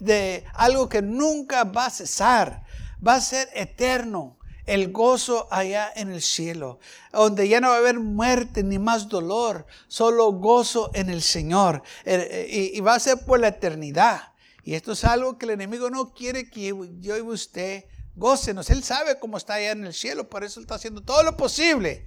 de 0.00 0.44
algo 0.54 0.88
que 0.88 1.02
nunca 1.02 1.64
va 1.64 1.86
a 1.86 1.90
cesar. 1.90 2.64
Va 3.06 3.16
a 3.16 3.20
ser 3.20 3.50
eterno 3.52 4.38
el 4.64 4.90
gozo 4.92 5.46
allá 5.50 5.92
en 5.94 6.10
el 6.10 6.22
cielo, 6.22 6.78
donde 7.12 7.48
ya 7.48 7.60
no 7.60 7.68
va 7.68 7.74
a 7.74 7.78
haber 7.78 8.00
muerte 8.00 8.62
ni 8.62 8.78
más 8.78 9.08
dolor, 9.08 9.66
solo 9.88 10.32
gozo 10.32 10.90
en 10.94 11.10
el 11.10 11.20
Señor. 11.20 11.82
Eh, 12.06 12.46
eh, 12.50 12.70
y 12.74 12.80
va 12.80 12.94
a 12.94 13.00
ser 13.00 13.18
por 13.26 13.40
la 13.40 13.48
eternidad. 13.48 14.32
Y 14.68 14.74
esto 14.74 14.92
es 14.92 15.02
algo 15.04 15.38
que 15.38 15.46
el 15.46 15.52
enemigo 15.52 15.88
no 15.88 16.12
quiere 16.12 16.50
que 16.50 16.74
yo 17.00 17.16
y 17.16 17.20
usted 17.22 17.86
gócenos. 18.14 18.68
Él 18.68 18.84
sabe 18.84 19.18
cómo 19.18 19.38
está 19.38 19.54
allá 19.54 19.70
en 19.70 19.86
el 19.86 19.94
cielo, 19.94 20.28
por 20.28 20.44
eso 20.44 20.60
está 20.60 20.74
haciendo 20.74 21.00
todo 21.00 21.22
lo 21.22 21.38
posible 21.38 22.06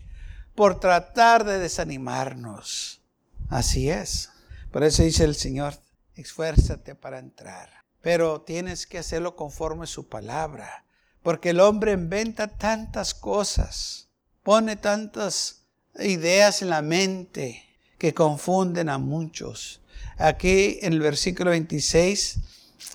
por 0.54 0.80
tratar 0.80 1.44
de 1.44 1.58
desanimarnos. 1.58 3.02
Así 3.50 3.90
es. 3.90 4.30
Por 4.72 4.84
eso 4.84 5.02
dice 5.02 5.24
el 5.24 5.34
Señor, 5.34 5.74
esfuérzate 6.14 6.94
para 6.94 7.18
entrar. 7.18 7.84
Pero 8.00 8.42
tienes 8.42 8.86
que 8.86 9.00
hacerlo 9.00 9.36
conforme 9.36 9.88
su 9.88 10.08
palabra. 10.08 10.86
Porque 11.24 11.50
el 11.50 11.62
hombre 11.62 11.94
inventa 11.94 12.48
tantas 12.48 13.16
cosas, 13.16 14.08
pone 14.44 14.76
tantas 14.76 15.64
ideas 16.00 16.62
en 16.62 16.70
la 16.70 16.84
mente 16.84 17.66
que 17.98 18.14
confunden 18.14 18.88
a 18.88 19.00
muchos. 19.00 19.81
Aquí 20.18 20.80
en 20.82 20.94
el 20.94 21.00
versículo 21.00 21.52
26 21.52 22.40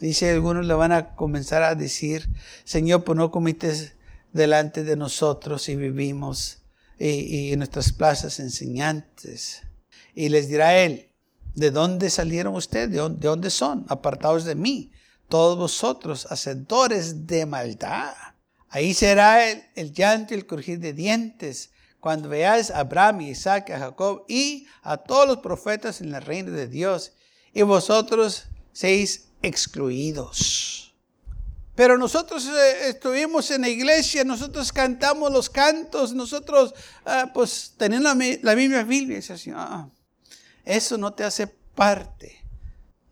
dice, 0.01 0.31
algunos 0.31 0.67
le 0.67 0.75
van 0.75 0.93
a 0.93 1.15
comenzar 1.15 1.63
a 1.63 1.75
decir, 1.75 2.29
Señor, 2.65 3.05
pues 3.05 3.17
no 3.17 3.31
comites 3.31 3.95
delante 4.33 4.85
de 4.85 4.97
nosotros 4.97 5.69
y 5.69 5.77
vivimos 5.77 6.59
y, 6.99 7.53
en 7.53 7.59
nuestras 7.59 7.93
plazas 7.93 8.41
enseñantes. 8.41 9.63
Y 10.15 10.29
les 10.29 10.49
dirá 10.49 10.79
él, 10.79 11.11
¿de 11.55 11.71
dónde 11.71 12.11
salieron 12.11 12.55
ustedes? 12.55 12.91
¿De 12.91 12.99
dónde 12.99 13.51
son? 13.51 13.85
Apartados 13.89 14.45
de 14.45 14.55
mí 14.55 14.93
todos 15.29 15.59
vosotros, 15.59 16.27
hacedores 16.31 17.27
de 17.27 17.47
maldad. 17.47 18.15
Ahí 18.69 18.95
será 18.95 19.49
el, 19.51 19.93
llanto 19.93 20.35
y 20.35 20.39
el 20.39 20.47
crujir 20.47 20.79
de 20.81 20.93
dientes 20.93 21.71
cuando 22.07 22.29
veáis 22.29 22.71
a 22.71 22.79
Abraham, 22.79 23.23
Isaac, 23.23 23.69
a 23.71 23.81
Jacob 23.81 24.25
y 24.29 24.69
a 24.83 24.97
todos 24.97 25.27
los 25.27 25.39
profetas 25.39 26.01
en 26.01 26.15
el 26.15 26.23
reino 26.23 26.53
de 26.53 26.69
Dios, 26.69 27.15
y 27.53 27.63
vosotros 27.63 28.45
seis 28.73 29.27
excluidos. 29.43 30.95
Pero 31.75 31.99
nosotros 31.99 32.47
eh, 32.47 32.91
estuvimos 32.91 33.51
en 33.51 33.63
la 33.63 33.71
iglesia, 33.71 34.23
nosotros 34.23 34.71
cantamos 34.71 35.33
los 35.33 35.51
cantos, 35.51 36.15
nosotros 36.15 36.75
ah, 37.05 37.33
pues 37.35 37.75
teniendo 37.77 38.09
la, 38.09 38.55
misma 38.55 38.85
Biblia. 38.85 39.19
Y 39.19 39.51
ah, 39.53 39.89
eso 40.65 40.99
no 40.99 41.13
te 41.13 41.25
hace 41.25 41.49
parte 41.49 42.41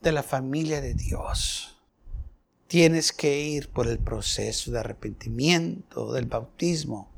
de 0.03 0.13
la 0.13 0.23
familia 0.23 0.81
de 0.81 0.95
Dios 0.95 1.73
tienes 2.69 3.13
que 3.13 3.41
ir 3.41 3.71
por 3.71 3.89
el 3.89 3.99
proceso 3.99 4.71
de 4.71 4.79
arrepentimiento, 4.79 6.13
del 6.13 6.27
bautismo. 6.27 7.14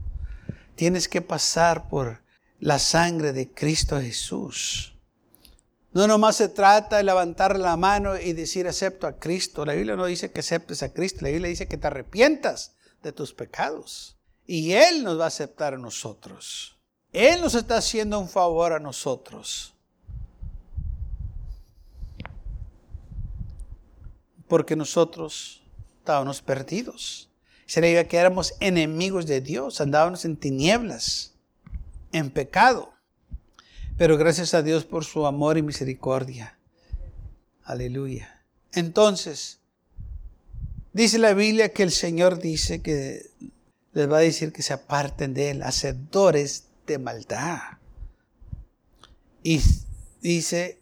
Tienes 0.77 1.09
que 1.09 1.21
pasar 1.21 1.89
por 1.89 2.23
la 2.61 2.79
sangre 2.79 3.33
de 3.33 3.51
Cristo 3.51 4.01
Jesús. 4.01 4.95
No 5.93 6.07
nomás 6.07 6.37
se 6.37 6.49
trata 6.49 6.99
de 6.99 7.03
levantar 7.03 7.59
la 7.59 7.77
mano 7.77 8.17
y 8.17 8.33
decir 8.33 8.69
acepto 8.69 9.07
a 9.07 9.19
Cristo. 9.19 9.65
La 9.65 9.73
Biblia 9.73 9.97
no 9.97 10.07
dice 10.07 10.31
que 10.31 10.41
aceptes 10.41 10.83
a 10.83 10.93
Cristo, 10.93 11.21
la 11.23 11.31
Biblia 11.31 11.49
dice 11.49 11.67
que 11.67 11.79
te 11.79 11.87
arrepientas 11.89 12.77
de 13.03 13.13
tus 13.13 13.33
pecados. 13.33 14.17
Y 14.47 14.73
Él 14.73 15.03
nos 15.03 15.19
va 15.19 15.25
a 15.25 15.29
aceptar 15.29 15.75
a 15.75 15.79
nosotros. 15.79 16.79
Él 17.13 17.41
nos 17.41 17.55
está 17.55 17.79
haciendo 17.79 18.21
un 18.21 18.29
favor 18.29 18.73
a 18.73 18.79
nosotros. 18.79 19.77
porque 24.49 24.77
nosotros 24.77 25.63
estábamos 25.99 26.41
perdidos. 26.41 27.29
Se 27.67 27.81
le 27.81 28.07
que 28.07 28.17
éramos 28.17 28.55
enemigos 28.61 29.27
de 29.27 29.41
Dios, 29.41 29.81
andábamos 29.81 30.25
en 30.25 30.37
tinieblas, 30.37 31.35
en 32.13 32.31
pecado. 32.31 32.93
Pero 33.99 34.17
gracias 34.17 34.55
a 34.55 34.63
Dios 34.63 34.85
por 34.85 35.05
su 35.05 35.27
amor 35.27 35.59
y 35.59 35.63
misericordia. 35.63 36.59
Aleluya. 37.65 38.45
Entonces, 38.73 39.59
dice 40.93 41.19
la 41.19 41.35
Biblia 41.35 41.73
que 41.73 41.83
el 41.83 41.91
Señor 41.91 42.39
dice 42.39 42.83
que 42.83 43.31
les 43.93 44.11
va 44.11 44.19
a 44.19 44.21
decir 44.21 44.53
que 44.53 44.63
se 44.63 44.73
aparten 44.73 45.35
de 45.35 45.51
Él, 45.51 45.63
hacedores 45.63 46.67
de 46.87 46.99
maldad. 46.99 47.59
Y 49.43 49.61
dice 50.21 50.79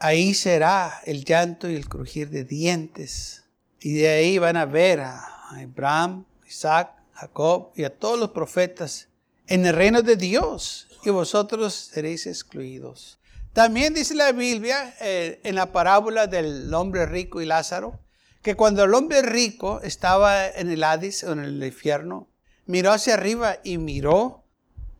ahí 0.00 0.34
será 0.34 1.00
el 1.04 1.24
llanto 1.24 1.70
y 1.70 1.76
el 1.76 1.88
crujir 1.88 2.30
de 2.30 2.44
dientes. 2.44 3.44
Y 3.80 3.94
de 3.94 4.08
ahí 4.08 4.38
van 4.38 4.56
a 4.56 4.64
ver 4.66 5.00
a 5.00 5.39
Abraham, 5.50 6.24
Isaac, 6.46 6.94
Jacob 7.14 7.70
y 7.74 7.84
a 7.84 7.90
todos 7.90 8.18
los 8.18 8.30
profetas 8.30 9.08
en 9.46 9.66
el 9.66 9.74
reino 9.74 10.02
de 10.02 10.16
Dios. 10.16 10.88
Y 11.04 11.10
vosotros 11.10 11.74
seréis 11.74 12.26
excluidos. 12.26 13.18
También 13.52 13.94
dice 13.94 14.14
la 14.14 14.32
Biblia 14.32 14.94
eh, 15.00 15.40
en 15.42 15.54
la 15.54 15.72
parábola 15.72 16.26
del 16.26 16.72
hombre 16.72 17.06
rico 17.06 17.40
y 17.40 17.46
Lázaro, 17.46 17.98
que 18.42 18.54
cuando 18.54 18.84
el 18.84 18.94
hombre 18.94 19.22
rico 19.22 19.80
estaba 19.82 20.48
en 20.48 20.70
el 20.70 20.84
Hades 20.84 21.24
o 21.24 21.32
en 21.32 21.40
el 21.40 21.62
infierno, 21.62 22.28
miró 22.66 22.92
hacia 22.92 23.14
arriba 23.14 23.58
y 23.64 23.78
miró 23.78 24.44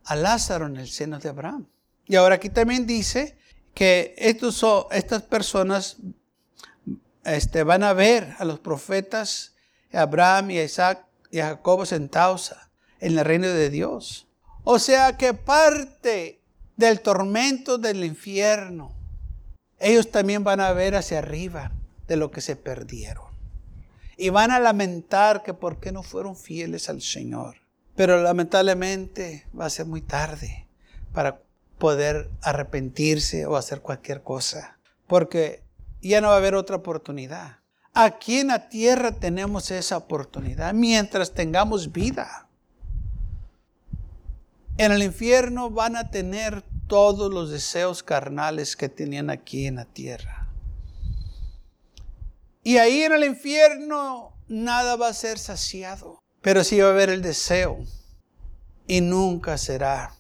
a 0.05 0.17
Lázaro 0.17 0.67
en 0.67 0.77
el 0.77 0.89
seno 0.89 1.19
de 1.21 1.29
Abraham. 1.29 1.67
Y 2.07 2.17
ahora 2.17 2.35
aquí 2.37 2.51
también 2.51 2.87
dice 2.87 3.39
que 3.73 4.15
estos, 4.19 4.65
estas 4.91 5.23
personas 5.23 5.99
este, 7.25 7.63
van 7.63 7.85
a 7.85 7.93
ver 7.93 8.35
a 8.39 8.45
los 8.45 8.59
profetas, 8.59 9.55
Abraham 9.93 10.51
y 10.51 10.61
Isaac 10.61 11.07
y 11.31 11.41
a 11.41 11.49
Jacob 11.49 11.87
sentados 11.87 12.55
en 13.01 13.19
el 13.19 13.25
reino 13.25 13.49
de 13.49 13.71
Dios. 13.71 14.29
O 14.65 14.79
sea 14.79 15.17
que 15.17 15.35
parte 15.35 16.41
del 16.77 17.01
tormento 17.01 17.79
del 17.79 18.05
infierno, 18.05 18.95
ellos 19.79 20.11
también 20.11 20.45
van 20.45 20.61
a 20.61 20.73
ver 20.73 20.95
hacia 20.95 21.19
arriba 21.19 21.73
de 22.07 22.17
lo 22.17 22.31
que 22.31 22.41
se 22.41 22.57
perdieron. 22.57 23.25
Y 24.17 24.29
van 24.29 24.51
a 24.51 24.61
lamentar 24.61 25.43
que 25.43 25.55
por 25.55 25.81
qué 25.81 25.93
no 25.93 26.03
fueron 26.03 26.37
fieles 26.37 26.91
al 26.91 27.01
Señor. 27.01 27.57
Pero 27.97 28.23
lamentablemente 28.23 29.47
va 29.59 29.67
a 29.67 29.71
ser 29.71 29.87
muy 29.87 30.03
tarde 30.03 30.67
para 31.13 31.41
poder 31.79 32.31
arrepentirse 32.43 33.47
o 33.47 33.57
hacer 33.57 33.81
cualquier 33.81 34.23
cosa, 34.23 34.79
porque 35.07 35.63
ya 36.03 36.21
no 36.21 36.29
va 36.29 36.35
a 36.35 36.39
haber 36.39 36.55
otra 36.55 36.77
oportunidad. 36.77 37.60
Aquí 37.93 38.39
en 38.39 38.49
la 38.49 38.69
tierra 38.69 39.13
tenemos 39.13 39.71
esa 39.71 39.97
oportunidad 39.97 40.73
mientras 40.75 41.33
tengamos 41.33 41.93
vida. 41.93 42.49
En 44.77 44.93
el 44.93 45.03
infierno 45.03 45.71
van 45.71 45.97
a 45.97 46.11
tener 46.11 46.63
todos 46.87 47.33
los 47.33 47.51
deseos 47.51 48.03
carnales 48.03 48.77
que 48.77 48.89
tenían 48.89 49.29
aquí 49.31 49.67
en 49.67 49.77
la 49.77 49.85
tierra. 49.85 50.49
Y 52.63 52.79
ahí 52.79 53.03
en 53.03 53.13
el 53.13 53.25
infierno 53.25 54.33
nada 54.49 54.97
va 54.97 55.09
a 55.09 55.15
ser 55.15 55.39
saciado, 55.39 56.19
pero 56.41 56.65
sí 56.65 56.81
va 56.81 56.89
a 56.89 56.91
haber 56.91 57.11
el 57.11 57.23
deseo 57.23 57.79
y 58.87 59.01
nunca 59.01 59.57
será 59.59 60.15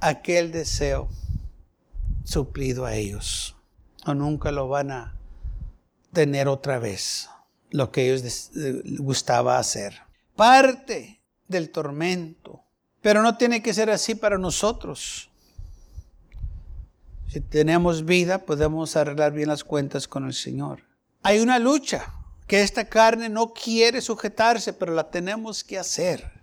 aquel 0.00 0.52
deseo 0.52 1.08
suplido 2.24 2.86
a 2.86 2.94
ellos. 2.94 3.56
O 4.06 4.14
nunca 4.14 4.52
lo 4.52 4.68
van 4.68 4.90
a 4.90 5.17
tener 6.12 6.48
otra 6.48 6.78
vez, 6.78 7.28
lo 7.70 7.90
que 7.90 8.12
ellos 8.12 8.50
gustaba 8.98 9.58
hacer. 9.58 10.00
Parte 10.36 11.20
del 11.46 11.70
tormento. 11.70 12.64
Pero 13.00 13.22
no 13.22 13.36
tiene 13.36 13.62
que 13.62 13.74
ser 13.74 13.90
así 13.90 14.14
para 14.14 14.38
nosotros. 14.38 15.30
Si 17.28 17.40
tenemos 17.40 18.04
vida, 18.04 18.44
podemos 18.44 18.96
arreglar 18.96 19.32
bien 19.32 19.48
las 19.48 19.64
cuentas 19.64 20.08
con 20.08 20.26
el 20.26 20.34
Señor. 20.34 20.82
Hay 21.22 21.40
una 21.40 21.58
lucha 21.58 22.14
que 22.46 22.62
esta 22.62 22.88
carne 22.88 23.28
no 23.28 23.52
quiere 23.52 24.00
sujetarse, 24.00 24.72
pero 24.72 24.94
la 24.94 25.10
tenemos 25.10 25.62
que 25.62 25.78
hacer 25.78 26.38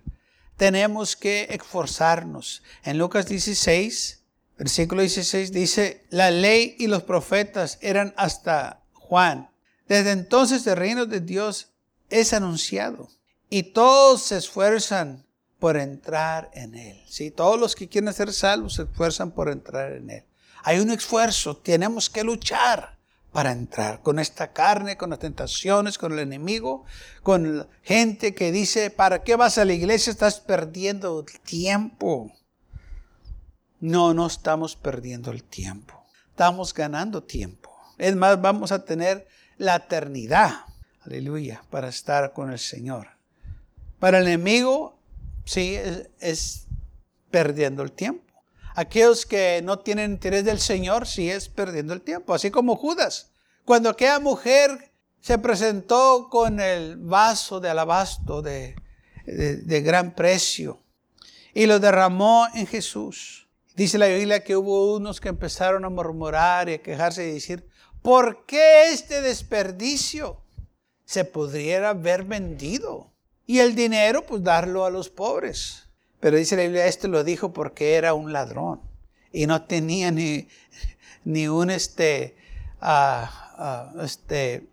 tenemos 0.56 1.16
que 1.16 1.48
esforzarnos. 1.50 2.62
En 2.84 2.98
Lucas 2.98 3.26
16, 3.26 4.22
versículo 4.58 5.02
16 5.02 5.52
dice, 5.52 6.06
la 6.10 6.30
ley 6.30 6.76
y 6.78 6.86
los 6.86 7.02
profetas 7.02 7.78
eran 7.80 8.14
hasta 8.16 8.82
Juan. 8.92 9.50
Desde 9.88 10.12
entonces 10.12 10.66
el 10.66 10.76
reino 10.76 11.06
de 11.06 11.20
Dios 11.20 11.72
es 12.10 12.32
anunciado 12.32 13.08
y 13.48 13.62
todos 13.64 14.22
se 14.22 14.36
esfuerzan 14.36 15.26
por 15.58 15.76
entrar 15.76 16.50
en 16.54 16.74
él. 16.74 17.02
¿sí? 17.08 17.30
Todos 17.30 17.58
los 17.58 17.74
que 17.74 17.88
quieren 17.88 18.12
ser 18.12 18.32
salvos 18.32 18.74
se 18.74 18.82
esfuerzan 18.82 19.30
por 19.30 19.48
entrar 19.48 19.92
en 19.92 20.10
él. 20.10 20.24
Hay 20.62 20.80
un 20.80 20.90
esfuerzo, 20.90 21.56
tenemos 21.56 22.10
que 22.10 22.24
luchar 22.24 22.96
para 23.32 23.52
entrar 23.52 24.02
con 24.02 24.18
esta 24.18 24.52
carne, 24.52 24.96
con 24.96 25.10
las 25.10 25.18
tentaciones, 25.18 25.98
con 25.98 26.12
el 26.12 26.20
enemigo, 26.20 26.84
con 27.22 27.68
gente 27.82 28.34
que 28.34 28.50
dice, 28.50 28.90
¿para 28.90 29.22
qué 29.22 29.36
vas 29.36 29.58
a 29.58 29.64
la 29.64 29.74
iglesia? 29.74 30.10
Estás 30.10 30.40
perdiendo 30.40 31.24
tiempo. 31.44 32.32
No, 33.78 34.14
no 34.14 34.26
estamos 34.26 34.74
perdiendo 34.74 35.30
el 35.30 35.44
tiempo. 35.44 36.02
Estamos 36.30 36.72
ganando 36.72 37.22
tiempo. 37.22 37.70
Es 37.98 38.16
más, 38.16 38.40
vamos 38.40 38.72
a 38.72 38.84
tener 38.84 39.28
la 39.58 39.76
eternidad. 39.76 40.64
Aleluya, 41.00 41.62
para 41.70 41.88
estar 41.88 42.32
con 42.32 42.50
el 42.50 42.58
Señor. 42.58 43.08
Para 43.98 44.18
el 44.18 44.26
enemigo, 44.26 44.98
sí, 45.44 45.78
es, 46.20 46.66
perdiendo 47.30 47.82
el 47.82 47.92
tiempo. 47.92 48.24
Aquellos 48.74 49.24
que 49.24 49.62
no 49.62 49.78
tienen 49.78 50.12
interés 50.12 50.44
del 50.44 50.60
Señor, 50.60 51.06
sí 51.06 51.30
es 51.30 51.48
perdiendo 51.48 51.94
el 51.94 52.02
tiempo. 52.02 52.34
Así 52.34 52.50
como 52.50 52.76
Judas. 52.76 53.30
Cuando 53.64 53.88
aquella 53.88 54.20
mujer 54.20 54.92
se 55.20 55.38
presentó 55.38 56.28
con 56.30 56.60
el 56.60 56.96
vaso 56.98 57.58
de 57.58 57.70
alabastro 57.70 58.42
de, 58.42 58.76
de 59.24 59.80
gran 59.80 60.14
precio 60.14 60.82
y 61.54 61.66
lo 61.66 61.80
derramó 61.80 62.46
en 62.54 62.66
Jesús. 62.66 63.48
Dice 63.74 63.98
la 63.98 64.06
Biblia 64.08 64.44
que 64.44 64.56
hubo 64.56 64.94
unos 64.94 65.20
que 65.20 65.28
empezaron 65.28 65.84
a 65.84 65.88
murmurar 65.88 66.68
y 66.68 66.74
a 66.74 66.82
quejarse 66.82 67.28
y 67.28 67.32
decir, 67.32 67.66
¿por 68.02 68.46
qué 68.46 68.92
este 68.92 69.20
desperdicio? 69.20 70.40
se 71.06 71.24
pudiera 71.24 71.90
haber 71.90 72.24
vendido. 72.24 73.12
Y 73.46 73.60
el 73.60 73.74
dinero, 73.74 74.26
pues 74.26 74.42
darlo 74.42 74.84
a 74.84 74.90
los 74.90 75.08
pobres. 75.08 75.84
Pero 76.20 76.36
dice 76.36 76.56
la 76.56 76.62
Biblia, 76.62 76.86
esto 76.86 77.08
lo 77.08 77.24
dijo 77.24 77.52
porque 77.52 77.94
era 77.94 78.12
un 78.12 78.32
ladrón. 78.32 78.80
Y 79.32 79.46
no 79.46 79.62
tenía 79.62 80.10
ni, 80.10 80.48
ni 81.24 81.46
un 81.46 81.70
este, 81.70 82.36
ah, 82.80 83.54
ah, 83.56 84.04
este 84.04 84.66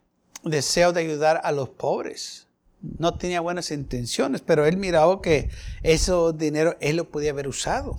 deseo 0.43 0.91
de 0.91 1.01
ayudar 1.01 1.39
a 1.43 1.51
los 1.51 1.69
pobres. 1.69 2.47
No 2.81 3.15
tenía 3.17 3.39
buenas 3.39 3.71
intenciones, 3.71 4.41
pero 4.41 4.65
él 4.65 4.77
miraba 4.77 5.21
que 5.21 5.49
ese 5.83 6.11
dinero 6.33 6.75
él 6.81 6.97
lo 6.97 7.09
podía 7.09 7.31
haber 7.31 7.47
usado. 7.47 7.97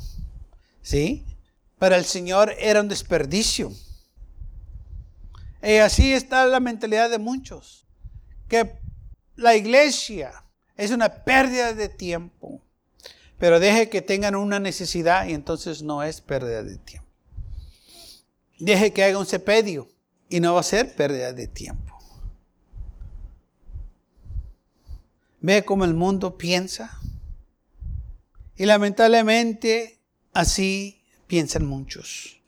¿Sí? 0.83 1.25
Para 1.79 1.97
el 1.97 2.05
Señor 2.05 2.53
era 2.59 2.81
un 2.81 2.89
desperdicio. 2.89 3.73
Y 5.65 5.79
así 5.79 6.13
está 6.13 6.47
la 6.47 6.61
mentalidad 6.61 7.09
de 7.09 7.19
muchos 7.19 7.87
que 8.49 8.79
la 9.37 9.57
iglesia 9.57 10.45
es 10.77 10.91
una 10.91 11.25
pérdida 11.25 11.73
de 11.73 11.89
tiempo. 11.89 12.61
Pero 13.39 13.59
deje 13.59 13.89
que 13.89 14.03
tengan 14.03 14.37
una 14.37 14.61
necesidad 14.61 15.27
y 15.27 15.33
entonces 15.33 15.83
no 15.83 16.03
es 16.03 16.21
pérdida 16.21 16.63
de 16.63 16.79
tiempo. 16.79 17.09
Deje 18.59 18.93
que 18.93 19.05
haga 19.05 19.19
un 19.19 19.27
sepedio 19.27 19.89
y 20.29 20.41
no 20.41 20.55
va 20.55 20.61
a 20.61 20.65
ser 20.65 20.95
pérdida 20.95 21.33
de 21.33 21.49
tiempo. 21.49 21.99
Ve 25.41 25.65
cómo 25.65 25.85
el 25.85 25.95
mundo 25.95 26.39
piensa. 26.39 27.01
Y 28.57 28.67
lamentablemente 28.67 29.99
así 30.33 31.03
piensan 31.27 31.67
muchos. 31.67 32.41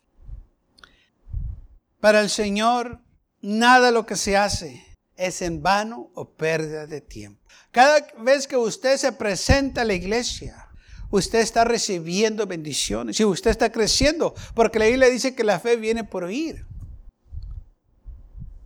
Para 1.99 2.21
el 2.21 2.29
Señor, 2.29 3.01
nada 3.47 3.91
lo 3.91 4.05
que 4.05 4.17
se 4.17 4.35
hace 4.35 4.85
es 5.15 5.41
en 5.41 5.63
vano 5.63 6.11
o 6.13 6.29
pérdida 6.29 6.85
de 6.85 6.99
tiempo. 6.99 7.41
Cada 7.71 8.05
vez 8.19 8.45
que 8.45 8.57
usted 8.57 8.97
se 8.97 9.13
presenta 9.13 9.81
a 9.81 9.85
la 9.85 9.93
iglesia, 9.93 10.69
usted 11.09 11.39
está 11.39 11.63
recibiendo 11.63 12.45
bendiciones 12.45 13.19
y 13.19 13.23
usted 13.23 13.51
está 13.51 13.71
creciendo, 13.71 14.35
porque 14.53 14.79
la 14.79 14.87
Biblia 14.87 15.09
dice 15.09 15.33
que 15.33 15.45
la 15.45 15.59
fe 15.61 15.77
viene 15.77 16.03
por 16.03 16.25
oír. 16.25 16.65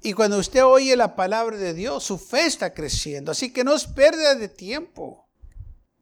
Y 0.01 0.13
cuando 0.13 0.39
usted 0.39 0.65
oye 0.65 0.95
la 0.95 1.15
palabra 1.15 1.57
de 1.57 1.75
Dios, 1.75 2.03
su 2.03 2.17
fe 2.17 2.47
está 2.47 2.73
creciendo. 2.73 3.31
Así 3.31 3.53
que 3.53 3.63
no 3.63 3.75
es 3.75 3.85
pérdida 3.85 4.33
de 4.33 4.49
tiempo. 4.49 5.27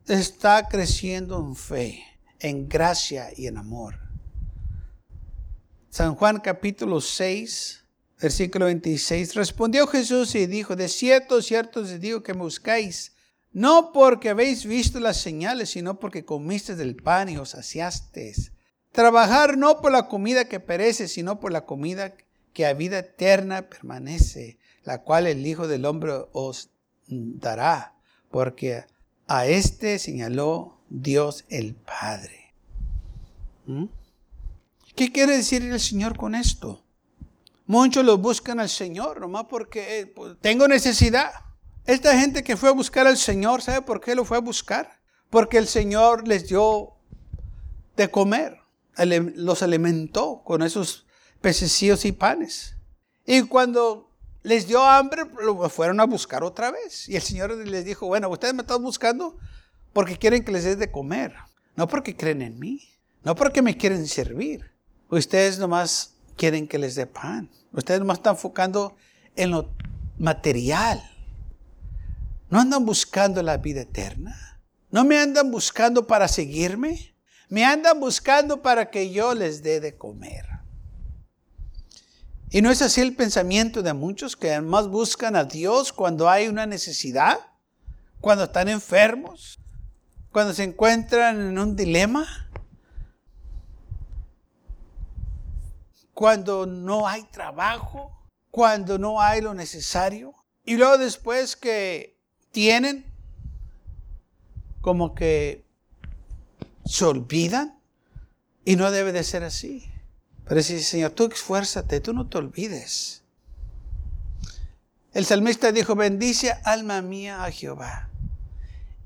Está 0.08 0.70
creciendo 0.70 1.38
en 1.38 1.54
fe, 1.54 2.02
en 2.40 2.70
gracia 2.70 3.30
y 3.36 3.48
en 3.48 3.58
amor. 3.58 4.00
San 5.90 6.16
Juan 6.16 6.40
capítulo 6.40 7.02
6, 7.02 7.80
Versículo 8.22 8.66
26. 8.66 9.36
Respondió 9.36 9.88
Jesús 9.88 10.36
y 10.36 10.46
dijo, 10.46 10.76
de 10.76 10.90
cierto, 10.90 11.42
cierto 11.42 11.82
os 11.82 12.00
digo 12.00 12.22
que 12.22 12.34
me 12.34 12.42
buscáis, 12.42 13.14
no 13.52 13.92
porque 13.94 14.30
habéis 14.30 14.66
visto 14.66 15.00
las 15.00 15.18
señales, 15.18 15.70
sino 15.70 16.00
porque 16.00 16.26
comisteis 16.26 16.78
del 16.78 16.96
pan 16.96 17.30
y 17.30 17.38
os 17.38 17.52
saciasteis. 17.52 18.52
Trabajar 18.92 19.58
no 19.58 19.82
por 19.82 19.92
la 19.92 20.08
comida 20.08 20.46
que 20.46 20.60
perece, 20.60 21.08
sino 21.08 21.40
por 21.40 21.52
la 21.52 21.66
comida 21.66 22.14
que 22.54 22.66
a 22.66 22.74
vida 22.74 23.00
eterna 23.00 23.70
permanece, 23.70 24.58
la 24.84 25.02
cual 25.02 25.28
el 25.28 25.46
Hijo 25.46 25.68
del 25.68 25.86
Hombre 25.86 26.14
os 26.34 26.70
dará, 27.08 27.96
porque 28.30 28.84
a 29.28 29.46
este 29.46 29.98
señaló 30.00 30.80
Dios 30.90 31.46
el 31.50 31.76
Padre. 31.76 32.54
¿Mm? 33.66 33.86
¿Qué 34.96 35.12
quiere 35.12 35.38
decir 35.38 35.64
el 35.64 35.80
Señor 35.80 36.18
con 36.18 36.36
esto? 36.36 36.84
Muchos 37.70 38.04
lo 38.04 38.18
buscan 38.18 38.60
al 38.60 38.68
Señor, 38.68 39.22
nomás 39.22 39.46
porque 39.48 40.00
eh, 40.00 40.08
pues, 40.08 40.36
tengo 40.42 40.68
necesidad. 40.68 41.30
Esta 41.86 42.20
gente 42.20 42.44
que 42.44 42.58
fue 42.58 42.70
a 42.70 42.72
buscar 42.72 43.06
al 43.06 43.16
Señor, 43.16 43.62
¿sabe 43.62 43.84
por 43.84 44.02
qué 44.02 44.16
lo 44.16 44.26
fue 44.26 44.38
a 44.38 44.42
buscar? 44.42 45.00
Porque 45.30 45.60
el 45.60 45.68
Señor 45.68 46.28
les 46.28 46.48
dio 46.48 46.96
de 47.96 48.10
comer, 48.10 48.58
los 49.36 49.62
alimentó 49.62 50.42
con 50.44 50.64
esos 50.64 51.06
pececillos 51.42 52.06
y 52.06 52.12
panes. 52.12 52.76
Y 53.24 53.44
cuando 53.44 54.10
les 54.42 54.68
dio 54.68 54.84
hambre, 54.84 55.26
lo 55.40 55.70
fueron 55.70 56.00
a 56.00 56.06
buscar 56.06 56.44
otra 56.44 56.72
vez. 56.72 57.08
Y 57.08 57.18
el 57.18 57.22
Señor 57.22 57.52
les 57.52 57.86
dijo, 57.86 58.08
bueno, 58.08 58.30
ustedes 58.30 58.56
me 58.56 58.62
están 58.62 58.82
buscando 58.82 59.38
porque 59.94 60.18
quieren 60.18 60.44
que 60.44 60.52
les 60.52 60.64
dé 60.64 60.76
de 60.76 60.90
comer, 60.90 61.36
no 61.76 61.88
porque 61.88 62.18
creen 62.18 62.42
en 62.42 62.58
mí, 62.58 62.82
no 63.24 63.36
porque 63.36 63.62
me 63.62 63.78
quieren 63.78 64.08
servir. 64.08 64.72
Ustedes 65.12 65.60
nomás 65.60 66.16
quieren 66.40 66.68
que 66.68 66.80
les 66.80 66.96
dé 66.96 67.06
pan. 67.06 67.52
Ustedes 67.74 68.02
más 68.02 68.18
están 68.18 68.36
enfocando 68.36 68.96
en 69.36 69.52
lo 69.52 69.70
material. 70.18 71.04
No 72.50 72.60
andan 72.62 72.86
buscando 72.86 73.44
la 73.44 73.58
vida 73.58 73.82
eterna. 73.82 74.62
No 74.90 75.04
me 75.04 75.20
andan 75.20 75.52
buscando 75.52 76.08
para 76.08 76.28
seguirme. 76.30 77.14
Me 77.50 77.66
andan 77.66 78.00
buscando 78.00 78.62
para 78.62 78.90
que 78.90 79.12
yo 79.12 79.36
les 79.36 79.62
dé 79.62 79.82
de 79.82 79.98
comer. 79.98 80.46
Y 82.50 82.62
no 82.62 82.72
es 82.72 82.82
así 82.82 83.02
el 83.02 83.16
pensamiento 83.16 83.84
de 83.84 83.94
muchos 83.94 84.36
que 84.36 84.52
además 84.52 84.88
buscan 84.88 85.36
a 85.36 85.44
Dios 85.44 85.94
cuando 85.94 86.30
hay 86.30 86.48
una 86.48 86.66
necesidad, 86.66 87.38
cuando 88.22 88.46
están 88.46 88.70
enfermos, 88.70 89.60
cuando 90.32 90.54
se 90.54 90.64
encuentran 90.64 91.40
en 91.40 91.60
un 91.60 91.76
dilema. 91.76 92.49
Cuando 96.20 96.66
no 96.66 97.08
hay 97.08 97.24
trabajo, 97.32 98.12
cuando 98.52 98.98
no 98.98 99.22
hay 99.22 99.40
lo 99.40 99.54
necesario. 99.54 100.36
Y 100.66 100.76
luego 100.76 100.98
después 100.98 101.56
que 101.56 102.20
tienen, 102.52 103.06
como 104.82 105.16
que 105.16 105.64
se 106.84 107.06
olvidan. 107.06 107.80
Y 108.66 108.76
no 108.76 108.92
debe 108.92 109.14
de 109.14 109.24
ser 109.24 109.46
así. 109.46 109.90
Pero 110.44 110.58
dice, 110.58 110.84
Señor, 110.84 111.12
tú 111.12 111.30
esfuérzate, 111.32 112.02
tú 112.02 112.12
no 112.12 112.28
te 112.28 112.38
olvides. 112.38 113.24
El 115.14 115.24
salmista 115.24 115.72
dijo, 115.72 115.96
bendice 115.96 116.52
alma 116.66 117.02
mía 117.02 117.46
a 117.46 117.52
Jehová. 117.52 118.10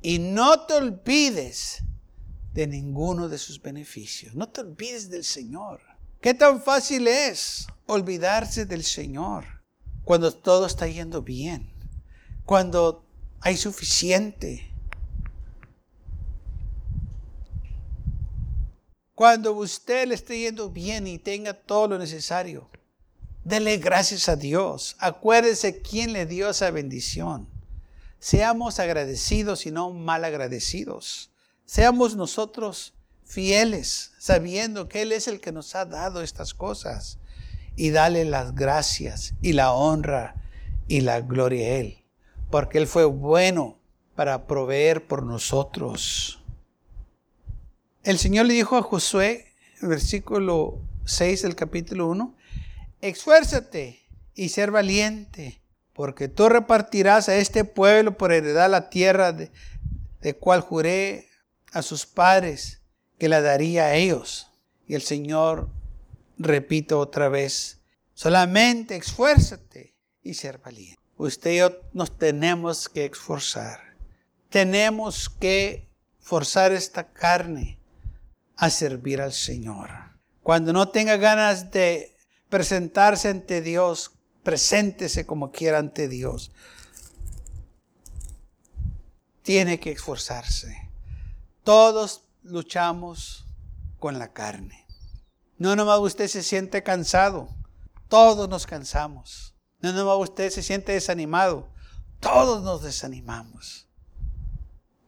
Y 0.01 0.17
no 0.17 0.65
te 0.65 0.73
olvides 0.73 1.83
de 2.55 2.65
ninguno 2.65 3.29
de 3.29 3.37
sus 3.37 3.61
beneficios. 3.61 4.33
No 4.33 4.49
te 4.49 4.61
olvides 4.61 5.11
del 5.11 5.23
Señor. 5.23 5.92
¿Qué 6.23 6.33
tan 6.33 6.61
fácil 6.61 7.09
es 7.09 7.67
olvidarse 7.85 8.65
del 8.65 8.85
Señor 8.85 9.43
cuando 10.05 10.33
todo 10.33 10.65
está 10.65 10.87
yendo 10.87 11.21
bien? 11.21 11.69
Cuando 12.45 13.05
hay 13.41 13.57
suficiente. 13.57 14.73
Cuando 19.13 19.51
usted 19.51 20.07
le 20.07 20.15
esté 20.15 20.39
yendo 20.39 20.69
bien 20.69 21.07
y 21.07 21.19
tenga 21.19 21.53
todo 21.53 21.89
lo 21.89 21.99
necesario, 21.99 22.69
dele 23.43 23.75
gracias 23.75 24.29
a 24.29 24.37
Dios. 24.37 24.95
Acuérdese 24.99 25.81
quién 25.81 26.13
le 26.13 26.25
dio 26.25 26.49
esa 26.49 26.71
bendición. 26.71 27.49
Seamos 28.19 28.79
agradecidos 28.79 29.65
y 29.65 29.71
no 29.71 29.91
mal 29.91 30.23
agradecidos. 30.23 31.31
Seamos 31.65 32.15
nosotros 32.15 32.93
fieles, 33.25 34.11
sabiendo 34.19 34.87
que 34.87 35.01
Él 35.01 35.11
es 35.11 35.27
el 35.27 35.39
que 35.39 35.51
nos 35.51 35.75
ha 35.75 35.85
dado 35.85 36.21
estas 36.21 36.53
cosas. 36.53 37.19
Y 37.75 37.89
dale 37.89 38.25
las 38.25 38.53
gracias 38.53 39.33
y 39.41 39.53
la 39.53 39.73
honra 39.73 40.35
y 40.87 41.01
la 41.01 41.21
gloria 41.21 41.65
a 41.65 41.69
Él. 41.77 42.03
Porque 42.51 42.77
Él 42.77 42.87
fue 42.87 43.05
bueno 43.05 43.79
para 44.15 44.45
proveer 44.45 45.07
por 45.07 45.23
nosotros. 45.23 46.39
El 48.03 48.19
Señor 48.19 48.45
le 48.45 48.53
dijo 48.53 48.77
a 48.77 48.83
Josué, 48.83 49.47
versículo 49.81 50.79
6 51.05 51.41
del 51.41 51.55
capítulo 51.55 52.07
1, 52.07 52.35
esfuérzate 53.01 54.01
y 54.35 54.49
ser 54.49 54.71
valiente, 54.71 55.61
porque 55.93 56.27
tú 56.27 56.49
repartirás 56.49 57.29
a 57.29 57.35
este 57.35 57.63
pueblo 57.63 58.17
por 58.17 58.31
heredar 58.31 58.69
la 58.69 58.89
tierra 58.89 59.31
de, 59.31 59.51
de 60.21 60.35
cual 60.35 60.61
juré 60.61 61.27
a 61.71 61.81
sus 61.81 62.05
padres 62.05 62.82
que 63.17 63.29
la 63.29 63.41
daría 63.41 63.85
a 63.85 63.95
ellos. 63.95 64.49
Y 64.87 64.95
el 64.95 65.01
Señor, 65.01 65.69
repito 66.37 66.99
otra 66.99 67.29
vez, 67.29 67.81
solamente 68.13 68.95
esfuérzate 68.95 69.95
y 70.21 70.33
ser 70.33 70.59
valiente. 70.59 71.01
Usted 71.17 71.51
y 71.51 71.57
yo 71.57 71.71
nos 71.93 72.17
tenemos 72.17 72.89
que 72.89 73.05
esforzar. 73.05 73.95
Tenemos 74.49 75.29
que 75.29 75.89
forzar 76.19 76.71
esta 76.71 77.11
carne 77.11 77.79
a 78.55 78.69
servir 78.69 79.21
al 79.21 79.33
Señor. 79.33 79.89
Cuando 80.41 80.73
no 80.73 80.89
tenga 80.89 81.17
ganas 81.17 81.71
de 81.71 82.15
presentarse 82.49 83.29
ante 83.29 83.61
Dios, 83.61 84.11
preséntese 84.43 85.25
como 85.25 85.51
quiera 85.51 85.79
ante 85.79 86.07
Dios. 86.07 86.51
Tiene 89.41 89.79
que 89.79 89.91
esforzarse. 89.91 90.89
Todos 91.63 92.23
luchamos 92.43 93.45
con 93.99 94.19
la 94.19 94.33
carne. 94.33 94.85
No 95.57 95.75
nomás 95.75 95.99
usted 95.99 96.27
se 96.27 96.43
siente 96.43 96.83
cansado, 96.83 97.49
todos 98.07 98.49
nos 98.49 98.67
cansamos. 98.67 99.55
No 99.79 99.91
nomás 99.93 100.17
usted 100.29 100.49
se 100.49 100.63
siente 100.63 100.91
desanimado, 100.91 101.69
todos 102.19 102.63
nos 102.63 102.83
desanimamos. 102.83 103.87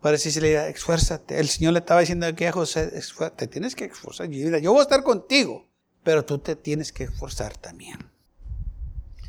Para 0.01 0.17
si 0.17 0.31
se 0.31 0.39
le 0.39 0.69
esfuérzate. 0.69 1.39
El 1.39 1.49
Señor 1.49 1.73
le 1.73 1.79
estaba 1.79 2.01
diciendo 2.01 2.27
aquí 2.27 2.45
a 2.45 2.51
José, 2.51 2.91
te 3.35 3.47
tienes 3.47 3.75
que 3.75 3.85
esforzar. 3.85 4.27
Yo 4.29 4.71
voy 4.71 4.79
a 4.79 4.83
estar 4.83 5.03
contigo, 5.03 5.67
pero 6.03 6.23
tú 6.23 6.37
te 6.37 6.55
tienes 6.55 6.91
que 6.91 7.05
esforzar 7.05 7.57
también. 7.57 7.97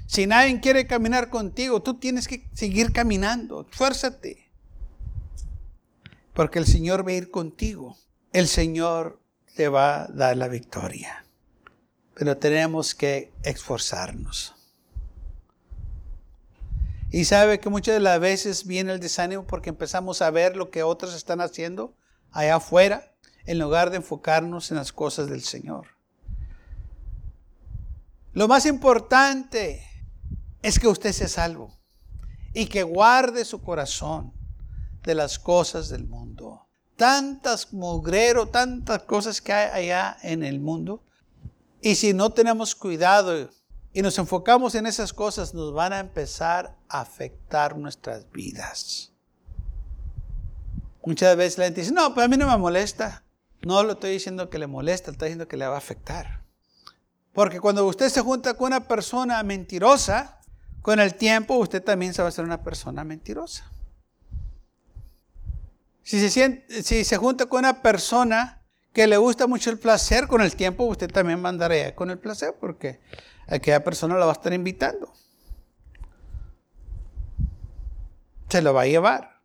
Si 0.07 0.27
nadie 0.27 0.61
quiere 0.61 0.87
caminar 0.87 1.31
contigo, 1.31 1.83
tú 1.83 1.95
tienes 1.95 2.29
que 2.29 2.49
seguir 2.53 2.93
caminando. 2.93 3.67
Esfuérzate. 3.71 4.46
Porque 6.37 6.59
el 6.59 6.67
Señor 6.67 7.05
va 7.05 7.13
a 7.13 7.15
ir 7.15 7.31
contigo. 7.31 7.97
El 8.35 8.47
Señor 8.47 9.23
te 9.57 9.69
va 9.69 10.03
a 10.03 10.07
dar 10.09 10.37
la 10.37 10.49
victoria. 10.49 11.25
Pero 12.15 12.37
tenemos 12.37 12.95
que 12.95 13.33
esforzarnos. 13.43 14.55
Y 17.11 17.25
sabe 17.25 17.59
que 17.59 17.71
muchas 17.71 17.95
de 17.95 18.01
las 18.01 18.21
veces 18.21 18.67
viene 18.67 18.93
el 18.93 19.01
desánimo 19.01 19.47
porque 19.47 19.71
empezamos 19.71 20.21
a 20.21 20.31
ver 20.31 20.57
lo 20.57 20.71
que 20.71 20.83
otros 20.83 21.15
están 21.15 21.41
haciendo 21.41 21.95
allá 22.33 22.57
afuera 22.57 23.15
en 23.47 23.59
lugar 23.59 23.89
de 23.89 23.97
enfocarnos 23.97 24.71
en 24.71 24.77
las 24.77 24.93
cosas 24.93 25.31
del 25.31 25.41
Señor. 25.41 25.87
Lo 28.35 28.47
más 28.47 28.67
importante 28.67 29.83
es 30.61 30.79
que 30.79 30.89
usted 30.89 31.13
sea 31.13 31.29
salvo 31.29 31.75
y 32.53 32.67
que 32.67 32.83
guarde 32.83 33.47
su 33.47 33.63
corazón 33.63 34.36
de 35.07 35.15
las 35.15 35.39
cosas 35.39 35.89
del 35.89 36.05
mundo. 36.05 36.67
Tantas 36.97 37.73
mugrero, 37.73 38.49
tantas 38.49 39.05
cosas 39.05 39.41
que 39.41 39.53
hay 39.53 39.91
allá 39.91 40.19
en 40.23 40.43
el 40.43 40.61
mundo. 40.61 41.03
Y 41.81 41.95
si 41.95 42.13
no 42.13 42.31
tenemos 42.31 42.75
cuidado 42.75 43.49
y 43.93 44.03
nos 44.03 44.19
enfocamos 44.19 44.75
en 44.75 44.87
esas 44.87 45.13
cosas, 45.13 45.55
nos 45.55 45.73
van 45.73 45.93
a 45.93 46.01
empezar 46.01 46.77
a 46.89 47.01
afectar 47.01 47.79
nuestras 47.79 48.31
vidas. 48.33 49.13
Muchas 51.05 51.37
veces 51.37 51.59
la 51.59 51.65
gente 51.67 51.83
dice, 51.83 51.93
no, 51.93 52.13
pues 52.13 52.25
a 52.25 52.29
mí 52.29 52.37
no 52.37 52.49
me 52.49 52.57
molesta. 52.57 53.23
No 53.63 53.85
lo 53.85 53.93
estoy 53.93 54.11
diciendo 54.11 54.51
que 54.51 54.59
le 54.59 54.67
molesta, 54.67 55.13
estoy 55.13 55.29
diciendo 55.29 55.47
que 55.47 55.57
le 55.57 55.69
va 55.69 55.77
a 55.77 55.79
afectar. 55.79 56.43
Porque 57.33 57.61
cuando 57.61 57.87
usted 57.87 58.09
se 58.09 58.23
junta 58.23 58.55
con 58.55 58.69
una 58.69 58.89
persona 58.89 59.41
mentirosa, 59.45 60.41
con 60.83 60.99
el 60.99 61.15
tiempo 61.15 61.55
usted 61.59 61.83
también 61.83 62.13
se 62.13 62.23
va 62.23 62.29
a 62.29 62.33
ser 62.33 62.45
una 62.45 62.65
persona 62.65 63.05
mentirosa. 63.05 63.71
Si 66.07 66.31
se, 66.31 67.17
junta 67.17 67.47
con 67.47 67.59
una 67.59 67.83
persona 67.83 68.63
que 68.93 69.09
le 69.09 69.17
gusta 69.17 69.49
mucho 69.49 69.71
el 69.71 69.79
placer, 69.81 70.29
con 70.29 70.41
el 70.41 70.55
tiempo 70.55 70.85
usted 70.85 71.11
también 71.11 71.43
mandará 71.43 71.97
con 71.97 72.11
el 72.11 72.19
placer, 72.21 72.55
porque 72.61 73.01
aquella 73.49 73.83
persona 73.83 74.15
la 74.15 74.25
va 74.25 74.31
a 74.31 74.35
estar 74.35 74.53
invitando. 74.53 75.13
Se 78.49 78.63
lo 78.63 78.73
va 78.73 78.83
a 78.83 78.87
llevar. 78.87 79.41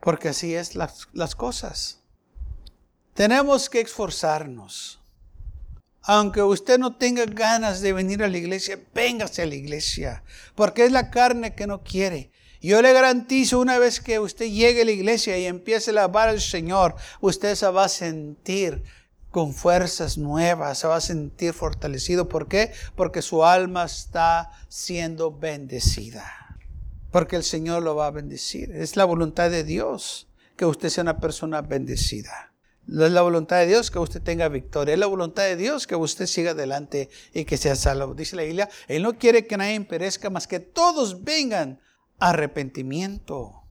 Porque 0.00 0.28
así 0.28 0.54
es 0.54 0.74
las 0.74 1.34
cosas. 1.34 2.02
Tenemos 3.14 3.70
que 3.70 3.80
esforzarnos. 3.80 5.00
Aunque 6.02 6.42
usted 6.42 6.78
no 6.78 6.96
tenga 6.96 7.24
ganas 7.24 7.80
de 7.80 7.94
venir 7.94 8.22
a 8.22 8.28
la 8.28 8.36
iglesia, 8.36 8.78
véngase 8.92 9.40
a 9.40 9.46
la 9.46 9.54
iglesia, 9.54 10.22
porque 10.54 10.84
es 10.84 10.92
la 10.92 11.10
carne 11.10 11.54
que 11.54 11.66
no 11.66 11.82
quiere. 11.82 12.33
Yo 12.64 12.80
le 12.80 12.94
garantizo 12.94 13.60
una 13.60 13.78
vez 13.78 14.00
que 14.00 14.18
usted 14.18 14.46
llegue 14.46 14.80
a 14.80 14.84
la 14.86 14.90
iglesia 14.90 15.36
y 15.36 15.44
empiece 15.44 15.90
a 15.90 15.92
alabar 15.92 16.30
al 16.30 16.40
Señor, 16.40 16.94
usted 17.20 17.56
se 17.56 17.68
va 17.68 17.84
a 17.84 17.88
sentir 17.90 18.82
con 19.28 19.52
fuerzas 19.52 20.16
nuevas, 20.16 20.78
se 20.78 20.86
va 20.86 20.96
a 20.96 21.02
sentir 21.02 21.52
fortalecido. 21.52 22.26
¿Por 22.26 22.48
qué? 22.48 22.72
Porque 22.96 23.20
su 23.20 23.44
alma 23.44 23.84
está 23.84 24.50
siendo 24.68 25.30
bendecida. 25.30 26.24
Porque 27.10 27.36
el 27.36 27.44
Señor 27.44 27.82
lo 27.82 27.96
va 27.96 28.06
a 28.06 28.12
bendecir. 28.12 28.70
Es 28.72 28.96
la 28.96 29.04
voluntad 29.04 29.50
de 29.50 29.62
Dios 29.62 30.28
que 30.56 30.64
usted 30.64 30.88
sea 30.88 31.02
una 31.02 31.20
persona 31.20 31.60
bendecida. 31.60 32.54
Es 32.88 33.12
la 33.12 33.20
voluntad 33.20 33.58
de 33.58 33.66
Dios 33.66 33.90
que 33.90 33.98
usted 33.98 34.22
tenga 34.22 34.48
victoria. 34.48 34.94
Es 34.94 35.00
la 35.00 35.04
voluntad 35.06 35.42
de 35.42 35.56
Dios 35.56 35.86
que 35.86 35.96
usted 35.96 36.24
siga 36.24 36.52
adelante 36.52 37.10
y 37.34 37.44
que 37.44 37.58
sea 37.58 37.76
salvo. 37.76 38.14
Dice 38.14 38.36
la 38.36 38.44
Biblia, 38.44 38.70
Él 38.88 39.02
no 39.02 39.18
quiere 39.18 39.46
que 39.46 39.58
nadie 39.58 39.78
perezca, 39.82 40.30
más 40.30 40.46
que 40.46 40.60
todos 40.60 41.24
vengan 41.24 41.78
arrepentimiento. 42.28 43.62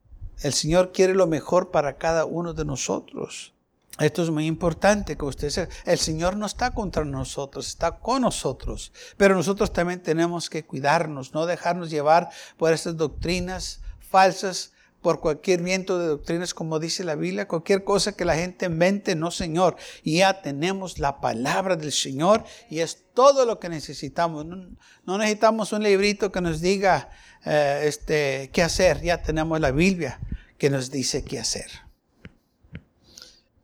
El 0.42 0.54
Señor 0.54 0.92
quiere 0.92 1.16
lo 1.16 1.26
mejor 1.26 1.72
para 1.72 1.98
cada 1.98 2.26
uno 2.26 2.54
de 2.54 2.66
nosotros. 2.66 3.54
Esto 4.00 4.24
es 4.24 4.30
muy 4.30 4.46
importante 4.46 5.18
que 5.18 5.26
usted 5.26 5.50
sepa. 5.50 5.74
El 5.86 5.98
Señor 5.98 6.36
no 6.36 6.46
está 6.46 6.72
contra 6.72 7.04
nosotros, 7.04 7.68
está 7.68 8.00
con 8.00 8.22
nosotros. 8.22 8.92
Pero 9.18 9.36
nosotros 9.36 9.74
también 9.74 10.02
tenemos 10.02 10.50
que 10.50 10.66
cuidarnos, 10.66 11.34
no 11.34 11.46
dejarnos 11.46 11.90
llevar 11.90 12.30
por 12.58 12.74
estas 12.74 12.98
doctrinas 12.98 13.82
falsas, 14.00 14.74
por 15.04 15.20
cualquier 15.20 15.62
viento 15.62 16.00
de 16.00 16.08
doctrinas, 16.08 16.54
como 16.54 16.80
dice 16.80 17.04
la 17.04 17.16
Biblia, 17.16 17.48
cualquier 17.48 17.84
cosa 17.84 18.16
que 18.16 18.26
la 18.26 18.36
gente 18.36 18.66
invente, 18.66 19.16
no 19.16 19.30
Señor. 19.30 19.76
Ya 20.04 20.42
tenemos 20.42 20.98
la 20.98 21.20
palabra 21.20 21.76
del 21.76 21.92
Señor 21.92 22.46
y 22.70 22.80
es 22.80 23.04
todo 23.14 23.46
lo 23.46 23.60
que 23.60 23.70
necesitamos. 23.70 24.46
No, 24.46 25.18
necesitamos 25.18 25.74
un 25.74 25.84
librito 25.84 26.32
que 26.32 26.42
nos 26.42 26.62
diga 26.62 27.10
eh, 27.46 27.82
este, 27.84 28.50
qué 28.54 28.64
hacer, 28.64 29.02
ya 29.02 29.22
tenemos 29.22 29.60
la 29.60 29.72
Biblia 29.72 30.20
que 30.58 30.70
nos 30.70 30.92
dice 30.92 31.24
qué 31.24 31.40
hacer. 31.40 31.70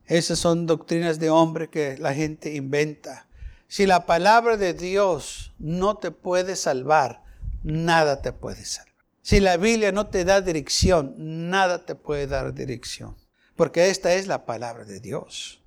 Esas 0.06 0.38
son 0.38 0.66
doctrinas 0.66 1.18
de 1.20 1.30
hombre 1.30 1.70
que 1.70 1.96
la 1.98 2.12
gente 2.12 2.54
inventa. 2.54 3.28
Si 3.68 3.86
la 3.86 4.06
palabra 4.06 4.56
de 4.56 4.74
Dios 4.74 5.52
no 5.58 5.98
te 5.98 6.10
puede 6.10 6.56
salvar, 6.56 7.22
nada 7.62 8.20
te 8.20 8.32
puede 8.32 8.64
salvar. 8.64 8.90
Si 9.22 9.38
la 9.38 9.56
Biblia 9.56 9.92
no 9.92 10.08
te 10.08 10.24
da 10.24 10.40
dirección, 10.40 11.14
nada 11.50 11.86
te 11.86 11.94
puede 11.94 12.26
dar 12.26 12.52
dirección. 12.52 13.16
Porque 13.54 13.90
esta 13.90 14.14
es 14.14 14.26
la 14.26 14.44
palabra 14.46 14.84
de 14.84 14.98
Dios. 14.98 15.62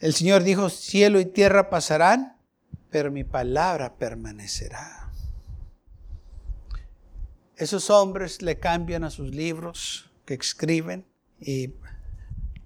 El 0.00 0.14
Señor 0.14 0.42
dijo, 0.42 0.70
cielo 0.70 1.20
y 1.20 1.26
tierra 1.26 1.70
pasarán, 1.70 2.36
pero 2.90 3.12
mi 3.12 3.24
palabra 3.24 3.94
permanecerá. 3.96 4.97
Esos 7.58 7.90
hombres 7.90 8.40
le 8.40 8.60
cambian 8.60 9.02
a 9.02 9.10
sus 9.10 9.34
libros 9.34 10.08
que 10.24 10.34
escriben 10.34 11.04
y 11.40 11.74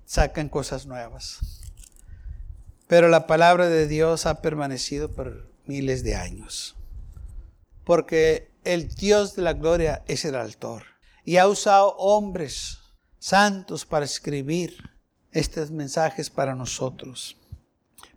sacan 0.05 0.51
cosas 0.51 0.85
nuevas. 0.85 1.39
Pero 2.89 3.09
la 3.09 3.27
palabra 3.27 3.71
de 3.71 3.89
Dios 3.89 4.27
ha 4.27 4.43
permanecido 4.43 5.11
por 5.11 5.51
miles 5.65 6.05
de 6.05 6.15
años. 6.15 6.77
Porque 7.85 8.51
el 8.65 8.89
Dios 8.89 9.35
de 9.35 9.41
la 9.41 9.55
gloria 9.55 10.03
es 10.09 10.27
el 10.27 10.37
autor. 10.37 10.83
Y 11.25 11.39
ha 11.39 11.49
usado 11.49 11.97
hombres 11.97 12.81
santos 13.19 13.87
para 13.87 14.05
escribir 14.05 14.77
estos 15.31 15.71
mensajes 15.71 16.29
para 16.29 16.55
nosotros. 16.55 17.39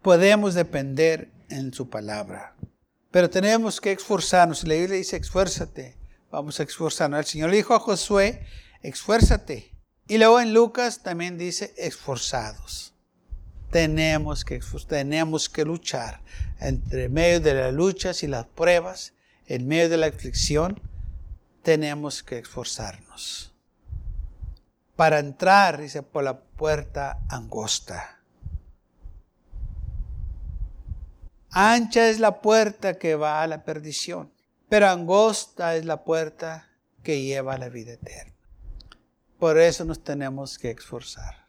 Podemos 0.02 0.56
depender 0.56 1.32
en 1.48 1.74
su 1.74 1.90
palabra. 1.90 2.54
Pero 3.12 3.30
tenemos 3.30 3.80
que 3.80 3.94
esforzarnos. 3.94 4.68
La 4.68 4.74
Biblia 4.74 4.98
dice, 4.98 5.16
esfuérzate 5.16 6.04
Vamos 6.32 6.60
a 6.60 6.64
esforzarnos. 6.64 7.20
El 7.20 7.26
Señor 7.26 7.50
le 7.50 7.58
dijo 7.58 7.74
a 7.74 7.80
Josué, 7.80 8.46
esfuérzate. 8.82 9.72
Y 10.08 10.18
luego 10.18 10.40
en 10.40 10.54
Lucas 10.54 11.02
también 11.02 11.38
dice, 11.38 11.74
esforzados. 11.78 12.94
Tenemos 13.72 14.46
que, 14.46 14.62
tenemos 14.88 15.50
que 15.50 15.66
luchar. 15.66 16.22
Entre 16.60 17.10
medio 17.10 17.40
de 17.40 17.54
las 17.54 17.74
luchas 17.74 18.24
y 18.24 18.28
las 18.28 18.46
pruebas, 18.46 19.14
en 19.48 19.68
medio 19.68 19.90
de 19.90 19.98
la 19.98 20.08
aflicción, 20.08 20.80
tenemos 21.64 22.22
que 22.22 22.40
esforzarnos. 22.40 23.54
Para 24.96 25.20
entrar, 25.20 25.82
dice, 25.82 26.04
por 26.04 26.24
la 26.24 26.40
puerta 26.40 27.20
angosta. 27.30 28.20
Ancha 31.50 32.10
es 32.10 32.20
la 32.20 32.42
puerta 32.42 32.98
que 33.00 33.16
va 33.16 33.42
a 33.42 33.48
la 33.48 33.64
perdición, 33.64 34.32
pero 34.70 34.88
angosta 34.88 35.76
es 35.76 35.86
la 35.86 36.04
puerta 36.04 36.70
que 37.04 37.22
lleva 37.22 37.54
a 37.54 37.58
la 37.58 37.70
vida 37.70 37.94
eterna. 37.94 38.34
Por 39.40 39.60
eso 39.60 39.86
nos 39.86 40.04
tenemos 40.04 40.58
que 40.58 40.72
esforzar. 40.72 41.46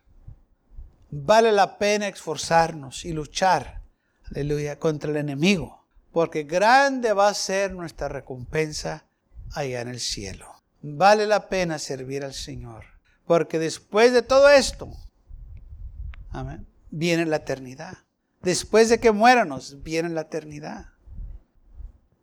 Vale 1.11 1.53
la 1.53 1.79
pena 1.79 2.09
esforzarnos 2.09 3.05
y 3.05 3.13
luchar, 3.13 3.83
aleluya, 4.31 4.79
contra 4.79 5.11
el 5.11 5.17
enemigo, 5.17 5.87
porque 6.13 6.43
grande 6.43 7.13
va 7.13 7.29
a 7.29 7.35
ser 7.35 7.73
nuestra 7.73 8.09
recompensa 8.09 9.07
allá 9.53 9.81
en 9.81 9.89
el 9.89 10.01
cielo. 10.01 10.63
Vale 10.83 11.27
la 11.27 11.49
pena 11.49 11.79
servir 11.79 12.25
al 12.25 12.35
Señor, 12.35 12.85
porque 13.25 13.59
después 13.59 14.13
de 14.13 14.23
todo 14.23 14.51
esto, 14.51 14.91
amén, 16.31 16.67
viene 16.91 17.25
la 17.25 17.37
eternidad. 17.37 17.99
Después 18.43 18.89
de 18.89 19.01
que 19.01 19.13
muéramos, 19.13 19.83
viene 19.83 20.09
la 20.09 20.23
eternidad. 20.23 20.87